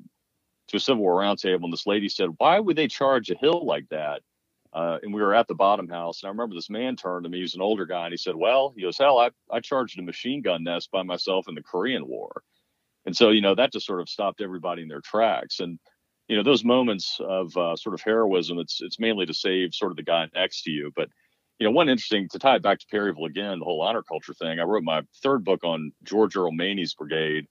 [0.70, 3.66] to a Civil War roundtable, and this lady said, "Why would they charge a hill
[3.66, 4.22] like that?"
[4.74, 7.30] Uh, and we were at the bottom house, and I remember this man turned to
[7.30, 7.38] me.
[7.38, 10.00] He was an older guy, and he said, "Well, he goes, hell, I I charged
[10.00, 12.44] a machine gun nest by myself in the Korean War,"
[13.06, 15.60] and so you know that just sort of stopped everybody in their tracks.
[15.60, 15.80] And
[16.34, 19.92] you know those moments of uh, sort of heroism, it's it's mainly to save sort
[19.92, 21.08] of the guy next to you, but
[21.60, 24.34] you know, one interesting to tie it back to Perryville again, the whole honor culture
[24.34, 24.60] thing.
[24.60, 27.46] I wrote my third book on George Earl Maney's brigade,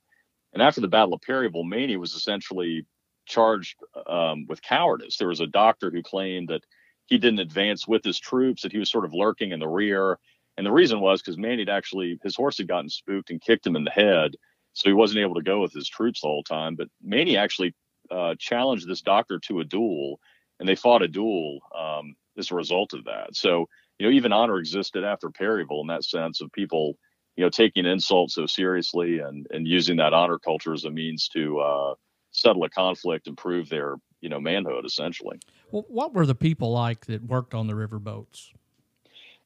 [0.53, 2.85] and after the Battle of Perryville, Maney was essentially
[3.25, 3.77] charged
[4.09, 5.17] um, with cowardice.
[5.17, 6.65] There was a doctor who claimed that
[7.07, 10.19] he didn't advance with his troops, that he was sort of lurking in the rear.
[10.57, 13.65] And the reason was because Maney had actually, his horse had gotten spooked and kicked
[13.65, 14.35] him in the head.
[14.73, 16.75] So he wasn't able to go with his troops the whole time.
[16.75, 17.75] But Maney actually
[18.13, 20.21] uh, challenged this doctor to a duel,
[20.61, 23.35] and they fought a duel um, as a result of that.
[23.35, 23.67] So,
[23.99, 26.95] you know, even honor existed after Perryville in that sense of people,
[27.37, 31.29] you know, taking insult so seriously and, and using that honor culture as a means
[31.29, 31.95] to, uh,
[32.33, 35.39] settle a conflict and prove their you know manhood essentially.
[35.71, 38.53] Well, what were the people like that worked on the river boats?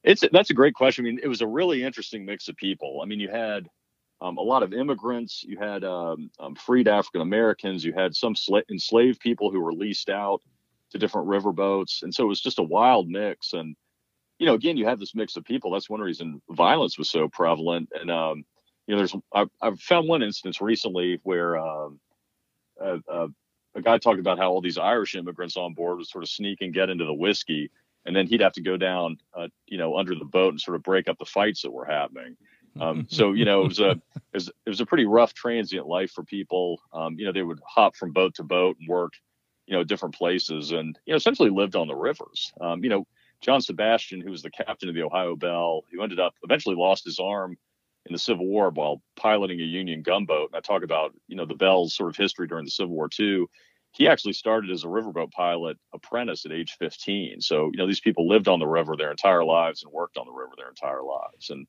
[0.02, 1.04] It's that's a great question.
[1.04, 3.00] I mean, it was a really interesting mix of people.
[3.02, 3.68] I mean, you had
[4.20, 8.34] um, a lot of immigrants, you had um, um, freed African Americans, you had some
[8.34, 10.40] sla- enslaved people who were leased out
[10.90, 13.52] to different river boats, and so it was just a wild mix.
[13.52, 13.76] And
[14.38, 15.70] you know, again, you have this mix of people.
[15.70, 17.90] That's one reason violence was so prevalent.
[17.98, 18.44] And um,
[18.86, 22.00] you know, there's I've, I've, found one instance recently where um,
[22.80, 23.28] a, a,
[23.74, 26.60] a guy talked about how all these Irish immigrants on board would sort of sneak
[26.60, 27.70] and get into the whiskey,
[28.04, 30.76] and then he'd have to go down, uh, you know, under the boat and sort
[30.76, 32.36] of break up the fights that were happening.
[32.80, 34.00] Um, so you know, it was a it
[34.34, 36.80] was, it was, a pretty rough transient life for people.
[36.92, 39.12] Um, you know, they would hop from boat to boat and work,
[39.66, 42.52] you know, different places, and you know, essentially lived on the rivers.
[42.60, 43.06] Um, you know,
[43.40, 47.04] John Sebastian, who was the captain of the Ohio Belle, who ended up eventually lost
[47.04, 47.56] his arm
[48.06, 50.50] in the Civil War while piloting a Union gunboat.
[50.52, 53.08] And I talk about, you know, the Belle's sort of history during the Civil War
[53.08, 53.48] too.
[53.92, 57.40] He actually started as a riverboat pilot apprentice at age 15.
[57.40, 60.26] So, you know, these people lived on the river their entire lives and worked on
[60.26, 61.50] the river their entire lives.
[61.50, 61.66] And,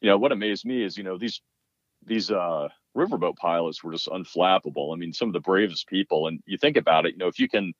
[0.00, 1.40] you know, what amazed me is, you know, these
[2.06, 4.92] these uh, riverboat pilots were just unflappable.
[4.92, 6.28] I mean, some of the bravest people.
[6.28, 7.72] And you think about it, you know, if you can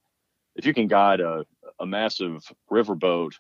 [0.57, 1.45] if you can guide a,
[1.81, 3.33] a massive riverboat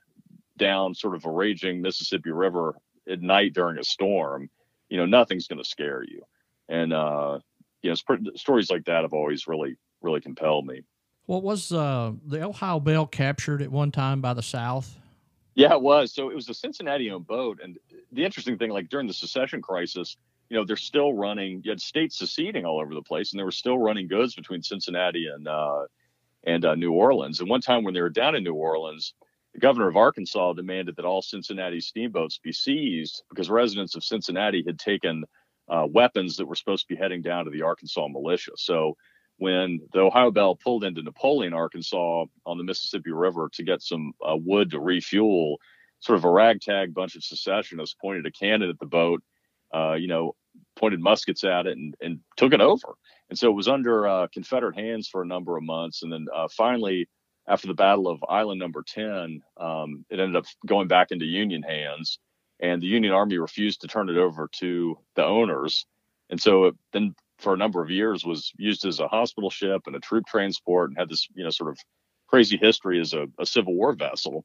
[0.57, 2.77] down sort of a raging Mississippi River
[3.09, 4.51] at night during a storm,
[4.89, 6.23] you know, nothing's going to scare you.
[6.69, 7.39] And, uh,
[7.83, 10.83] you know, stories like that have always really, really compelled me.
[11.27, 14.99] Well, was uh, the Ohio Belle captured at one time by the South?
[15.55, 16.13] Yeah, it was.
[16.13, 17.61] So it was a Cincinnati owned boat.
[17.63, 17.79] And
[18.14, 20.16] the interesting thing, like during the secession crisis,
[20.48, 23.44] you know, they're still running, you had states seceding all over the place, and they
[23.44, 25.85] were still running goods between Cincinnati and, uh,
[26.44, 27.40] and uh, New Orleans.
[27.40, 29.14] And one time when they were down in New Orleans,
[29.55, 34.62] the governor of Arkansas demanded that all Cincinnati steamboats be seized because residents of Cincinnati
[34.66, 35.24] had taken
[35.68, 38.53] uh, weapons that were supposed to be heading down to the Arkansas militia.
[38.57, 38.96] So
[39.38, 44.12] when the Ohio Belle pulled into Napoleon, Arkansas on the Mississippi River to get some
[44.24, 45.58] uh, wood to refuel,
[46.05, 49.23] sort of a ragtag bunch of secessionists pointed a cannon at the boat,
[49.75, 50.35] uh, you know,
[50.77, 52.94] pointed muskets at it and, and took it over.
[53.31, 56.02] And so it was under uh, Confederate hands for a number of months.
[56.02, 57.09] And then uh, finally,
[57.48, 61.63] after the Battle of Island Number 10, um, it ended up going back into Union
[61.63, 62.19] hands,
[62.61, 65.87] and the Union Army refused to turn it over to the owners.
[66.31, 69.83] And so it then, for a number of years, was used as a hospital ship
[69.87, 71.79] and a troop transport, and had this, you know, sort of
[72.29, 74.44] crazy history as a, a Civil War vessel.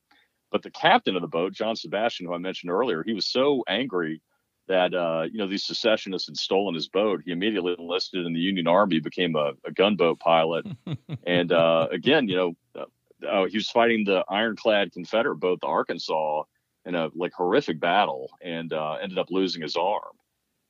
[0.52, 3.64] But the captain of the boat, John Sebastian, who I mentioned earlier, he was so
[3.68, 4.22] angry
[4.68, 7.22] that uh, you know these secessionists had stolen his boat.
[7.26, 10.66] He immediately enlisted in the Union Army, became a, a gunboat pilot,
[11.28, 15.68] and uh, again, you know, uh, uh, he was fighting the ironclad Confederate boat, the
[15.68, 16.44] Arkansas,
[16.86, 20.16] in a like horrific battle, and uh, ended up losing his arm.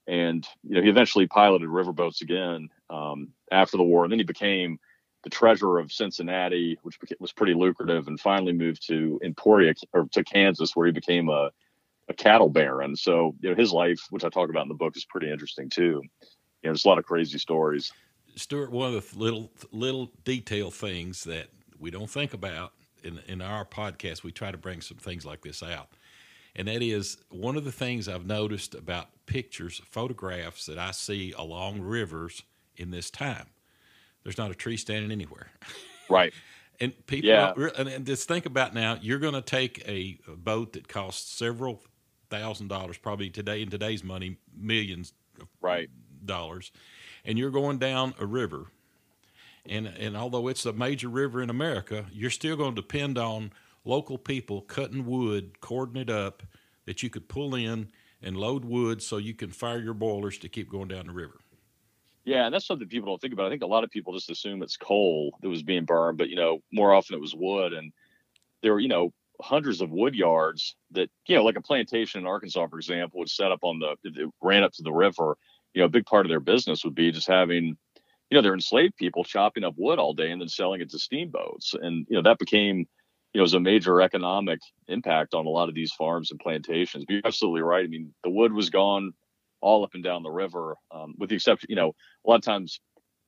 [0.08, 4.26] And you know, he eventually piloted riverboats again um, after the war, and then he
[4.26, 4.80] became
[5.24, 10.24] the treasurer of Cincinnati, which was pretty lucrative, and finally moved to Emporia or to
[10.24, 11.52] Kansas, where he became a
[12.10, 12.96] a cattle baron.
[12.96, 15.70] So, you know, his life, which I talk about in the book, is pretty interesting
[15.70, 15.84] too.
[15.84, 16.00] You
[16.64, 17.94] know, there's a lot of crazy stories.
[18.36, 21.48] Stuart, one of the little little detail things that
[21.78, 25.42] we don't think about in in our podcast, we try to bring some things like
[25.42, 25.90] this out.
[26.56, 31.32] And that is one of the things I've noticed about pictures, photographs that I see
[31.38, 32.44] along rivers
[32.76, 33.46] in this time.
[34.30, 35.48] There's not a tree standing anywhere.
[36.08, 36.32] Right.
[36.80, 37.54] and people, Yeah.
[37.80, 41.82] and just think about now, you're going to take a, boat that costs several
[42.30, 45.90] thousand dollars, probably today in today's money, millions of Right.
[46.24, 46.72] dollars,
[47.26, 48.68] and you're going down a river.
[49.66, 53.52] And and although it's a major river in America, you're still going to depend on
[53.84, 56.44] local people cutting wood, cording it up,
[56.86, 57.90] that you could pull in
[58.22, 61.40] and load wood so you can fire your boilers to keep going down the river.
[62.30, 63.48] Yeah, and that's something people don't think about.
[63.48, 66.30] I think a lot of people just assume it's coal that was being burned, but
[66.30, 67.92] you know, more often it was wood, and
[68.64, 72.28] there were you know hundreds of wood yards that you know, like a plantation in
[72.28, 75.38] Arkansas, for example, would set up on the it ran up to the river.
[75.74, 78.54] You know, a big part of their business would be just having, you know, they're
[78.56, 82.18] enslaved people chopping up wood all day and then selling it to steamboats, and you
[82.18, 82.80] know that became,
[83.34, 87.06] you know, was a major economic impact on a lot of these farms and plantations.
[87.08, 87.86] But you're absolutely right.
[87.86, 89.14] I mean, the wood was gone
[89.62, 91.90] all up and down the river, um, with the exception, you know,
[92.26, 92.80] a lot of times,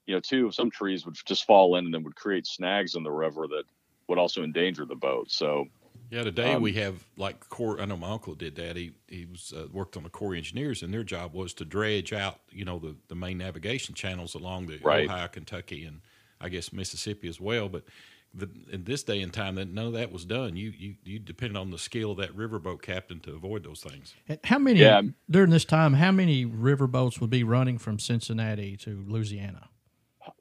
[0.08, 3.04] you know, too, some trees would just fall in and then would create snags in
[3.04, 3.66] the river that
[4.10, 5.32] would also endanger the boat.
[5.32, 5.66] So,
[6.10, 7.80] Yeah, today Um, we have like Corps.
[7.80, 8.76] I know my uncle did that.
[8.76, 12.12] He he was uh, worked on the Corps engineers, and their job was to dredge
[12.12, 14.94] out, you know, the, the main navigation channels along the Right.
[14.94, 16.02] Ohio, Kentucky, and
[16.42, 17.70] I guess Mississippi as well.
[17.70, 17.86] But
[18.34, 20.56] the, in this day and time, that none of that was done.
[20.56, 24.14] You you you depended on the skill of that riverboat captain to avoid those things.
[24.28, 25.02] And How many Yeah.
[25.30, 25.94] during this time?
[25.94, 29.70] How many riverboats would be running from Cincinnati to Louisiana?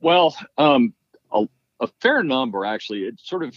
[0.00, 0.94] well, um,
[1.32, 1.46] a,
[1.80, 3.04] a fair number actually.
[3.04, 3.54] It sort of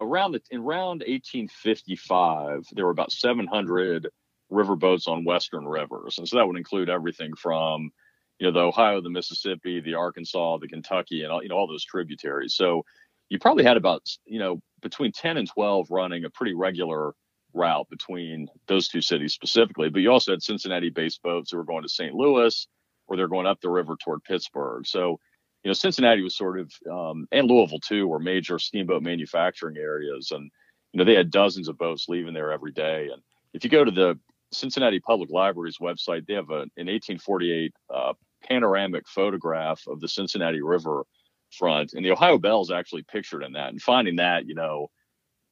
[0.00, 4.08] around the in around 1855, there were about 700
[4.50, 7.90] riverboats on Western rivers, and so that would include everything from
[8.38, 11.66] you know the Ohio, the Mississippi, the Arkansas, the Kentucky, and all, you know all
[11.66, 12.54] those tributaries.
[12.54, 12.84] So
[13.28, 17.12] you probably had about you know between 10 and 12 running a pretty regular
[17.54, 19.88] route between those two cities specifically.
[19.88, 22.14] But you also had Cincinnati-based boats who were going to St.
[22.14, 22.68] Louis,
[23.06, 24.86] or they're going up the river toward Pittsburgh.
[24.86, 25.18] So
[25.64, 30.30] you know Cincinnati was sort of um, and Louisville too were major steamboat manufacturing areas,
[30.30, 30.50] and
[30.92, 33.08] you know they had dozens of boats leaving there every day.
[33.12, 33.22] And
[33.54, 34.18] if you go to the
[34.52, 38.12] Cincinnati Public Library's website, they have a, an 1848 uh,
[38.42, 41.04] panoramic photograph of the Cincinnati River
[41.52, 43.70] front, and the Ohio Belle is actually pictured in that.
[43.70, 44.90] And finding that, you know,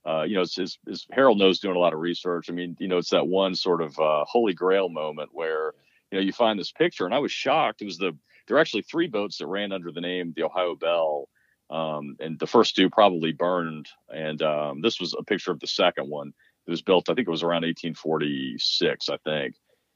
[0.07, 2.49] uh, you know, it's Harold knows doing a lot of research.
[2.49, 5.73] I mean, you know, it's that one sort of uh, holy grail moment where
[6.11, 7.83] you know you find this picture, and I was shocked.
[7.83, 8.17] It was the
[8.47, 11.29] there are actually three boats that ran under the name the Ohio Belle,
[11.71, 13.89] um, and the first two probably burned.
[14.09, 16.33] And um, this was a picture of the second one.
[16.67, 19.55] It was built, I think it was around 1846, I think.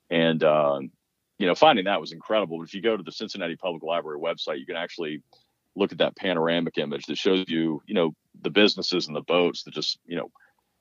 [0.08, 0.90] And um,
[1.38, 2.58] you know, finding that was incredible.
[2.58, 5.22] But if you go to the Cincinnati Public Library website, you can actually
[5.76, 8.12] look at that panoramic image that shows you, you know,
[8.42, 10.30] the businesses and the boats that just, you know,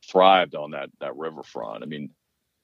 [0.10, 1.84] thrived on that that riverfront.
[1.84, 2.10] I mean,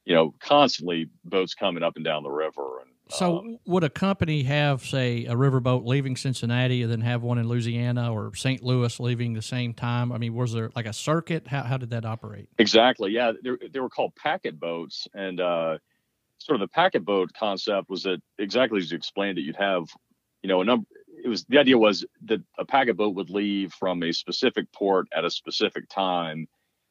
[0.05, 2.79] you know, constantly boats coming up and down the river.
[2.81, 7.23] And So, um, would a company have, say, a riverboat leaving Cincinnati and then have
[7.23, 8.63] one in Louisiana or St.
[8.63, 10.11] Louis leaving the same time?
[10.11, 11.47] I mean, was there like a circuit?
[11.47, 12.49] How, how did that operate?
[12.59, 13.11] Exactly.
[13.11, 15.77] Yeah, they, they were called packet boats, and uh,
[16.37, 19.85] sort of the packet boat concept was that exactly as you explained it, you'd have,
[20.43, 20.85] you know, a number.
[21.25, 25.07] It was the idea was that a packet boat would leave from a specific port
[25.11, 26.47] at a specific time,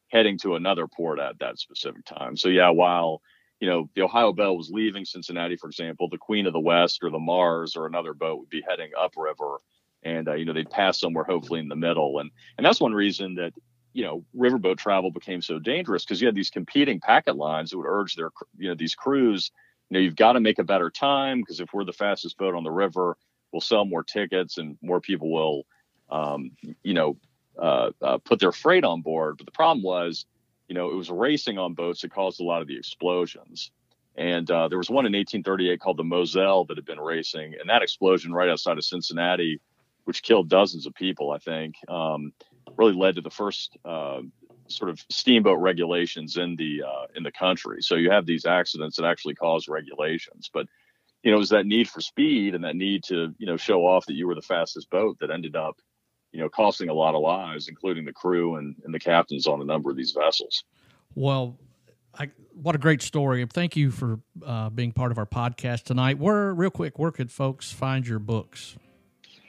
[0.09, 2.35] heading to another port at that specific time.
[2.35, 3.21] So yeah, while
[3.61, 6.99] you know the Ohio Belle was leaving Cincinnati, for example, the Queen of the West
[7.01, 9.59] or the Mars or another boat would be heading upriver,
[10.03, 12.93] and uh, you know they'd pass somewhere hopefully in the middle, and and that's one
[12.93, 13.53] reason that
[13.93, 17.77] you know, riverboat travel became so dangerous because you had these competing packet lines that
[17.77, 19.51] would urge their, you know, these crews,
[19.89, 22.55] you know, you've got to make a better time because if we're the fastest boat
[22.55, 23.15] on the river,
[23.55, 25.63] we'll sell more tickets and more people will,
[26.09, 26.51] um,
[26.83, 27.15] you know,
[27.57, 29.37] uh, uh, put their freight on board.
[29.37, 30.25] But the problem was,
[30.67, 33.71] you know, it was racing on boats that caused a lot of the explosions.
[34.17, 37.69] And uh, there was one in 1838 called the Moselle that had been racing, and
[37.69, 39.61] that explosion right outside of Cincinnati,
[40.03, 41.75] which killed dozens of people, I think.
[41.87, 42.33] Um,
[42.77, 44.19] really led to the first uh,
[44.67, 47.81] sort of steamboat regulations in the uh, in the country.
[47.81, 50.67] So you have these accidents that actually cause regulations, but
[51.25, 53.81] you know, it was that need for speed and that need to you know show
[53.85, 55.75] off that you were the fastest boat that ended up
[56.31, 59.59] you know costing a lot of lives, including the crew and, and the captains on
[59.59, 60.63] a number of these vessels.
[61.15, 61.57] Well,
[62.17, 63.43] I, what a great story!
[63.47, 66.19] Thank you for uh, being part of our podcast tonight.
[66.19, 68.77] Where, real quick, where could folks find your books?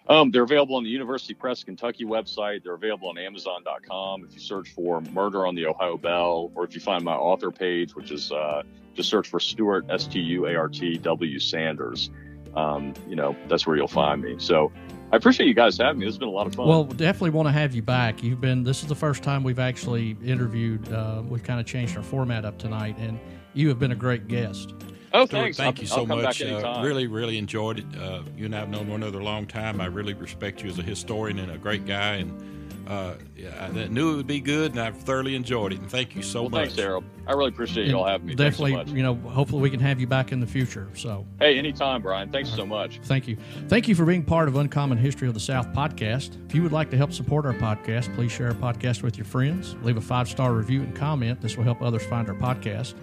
[0.08, 2.62] Um, they're available on the University Press Kentucky website.
[2.62, 4.24] They're available on Amazon.com.
[4.24, 7.50] If you search for "Murder on the Ohio Belle, or if you find my author
[7.50, 8.62] page, which is uh,
[8.94, 12.10] just search for Stuart S T U A R T W Sanders.
[12.54, 14.36] Um, you know, that's where you'll find me.
[14.38, 14.72] So
[15.12, 16.06] I appreciate you guys having me.
[16.06, 16.66] This has been a lot of fun.
[16.66, 18.22] Well, definitely want to have you back.
[18.22, 18.62] You've been.
[18.62, 20.90] This is the first time we've actually interviewed.
[20.92, 23.18] Uh, we've kind of changed our format up tonight, and
[23.54, 24.72] you have been a great guest.
[25.12, 25.56] Oh, Stuart, thanks.
[25.56, 26.42] thank I'll, you so much.
[26.42, 27.86] Uh, really, really enjoyed it.
[27.98, 29.80] Uh, you and I have known one another a long time.
[29.80, 32.16] I really respect you as a historian and a great guy.
[32.16, 35.80] And uh, yeah, I knew it would be good, and I've thoroughly enjoyed it.
[35.80, 36.60] And thank you so well, much.
[36.68, 37.04] Thanks, Harold.
[37.26, 38.34] I really appreciate you all having me.
[38.36, 40.88] Definitely, so you know, hopefully we can have you back in the future.
[40.94, 42.30] So, hey, anytime, Brian.
[42.30, 43.00] Thanks so much.
[43.02, 43.36] Thank you.
[43.68, 46.36] Thank you for being part of Uncommon History of the South podcast.
[46.46, 49.24] If you would like to help support our podcast, please share our podcast with your
[49.24, 49.74] friends.
[49.82, 51.40] Leave a five star review and comment.
[51.40, 52.94] This will help others find our podcast.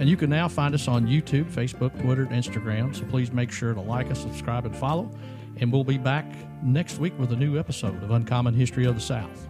[0.00, 2.96] And you can now find us on YouTube, Facebook, Twitter, and Instagram.
[2.96, 5.10] So please make sure to like us, subscribe, and follow.
[5.58, 6.24] And we'll be back
[6.62, 9.49] next week with a new episode of Uncommon History of the South.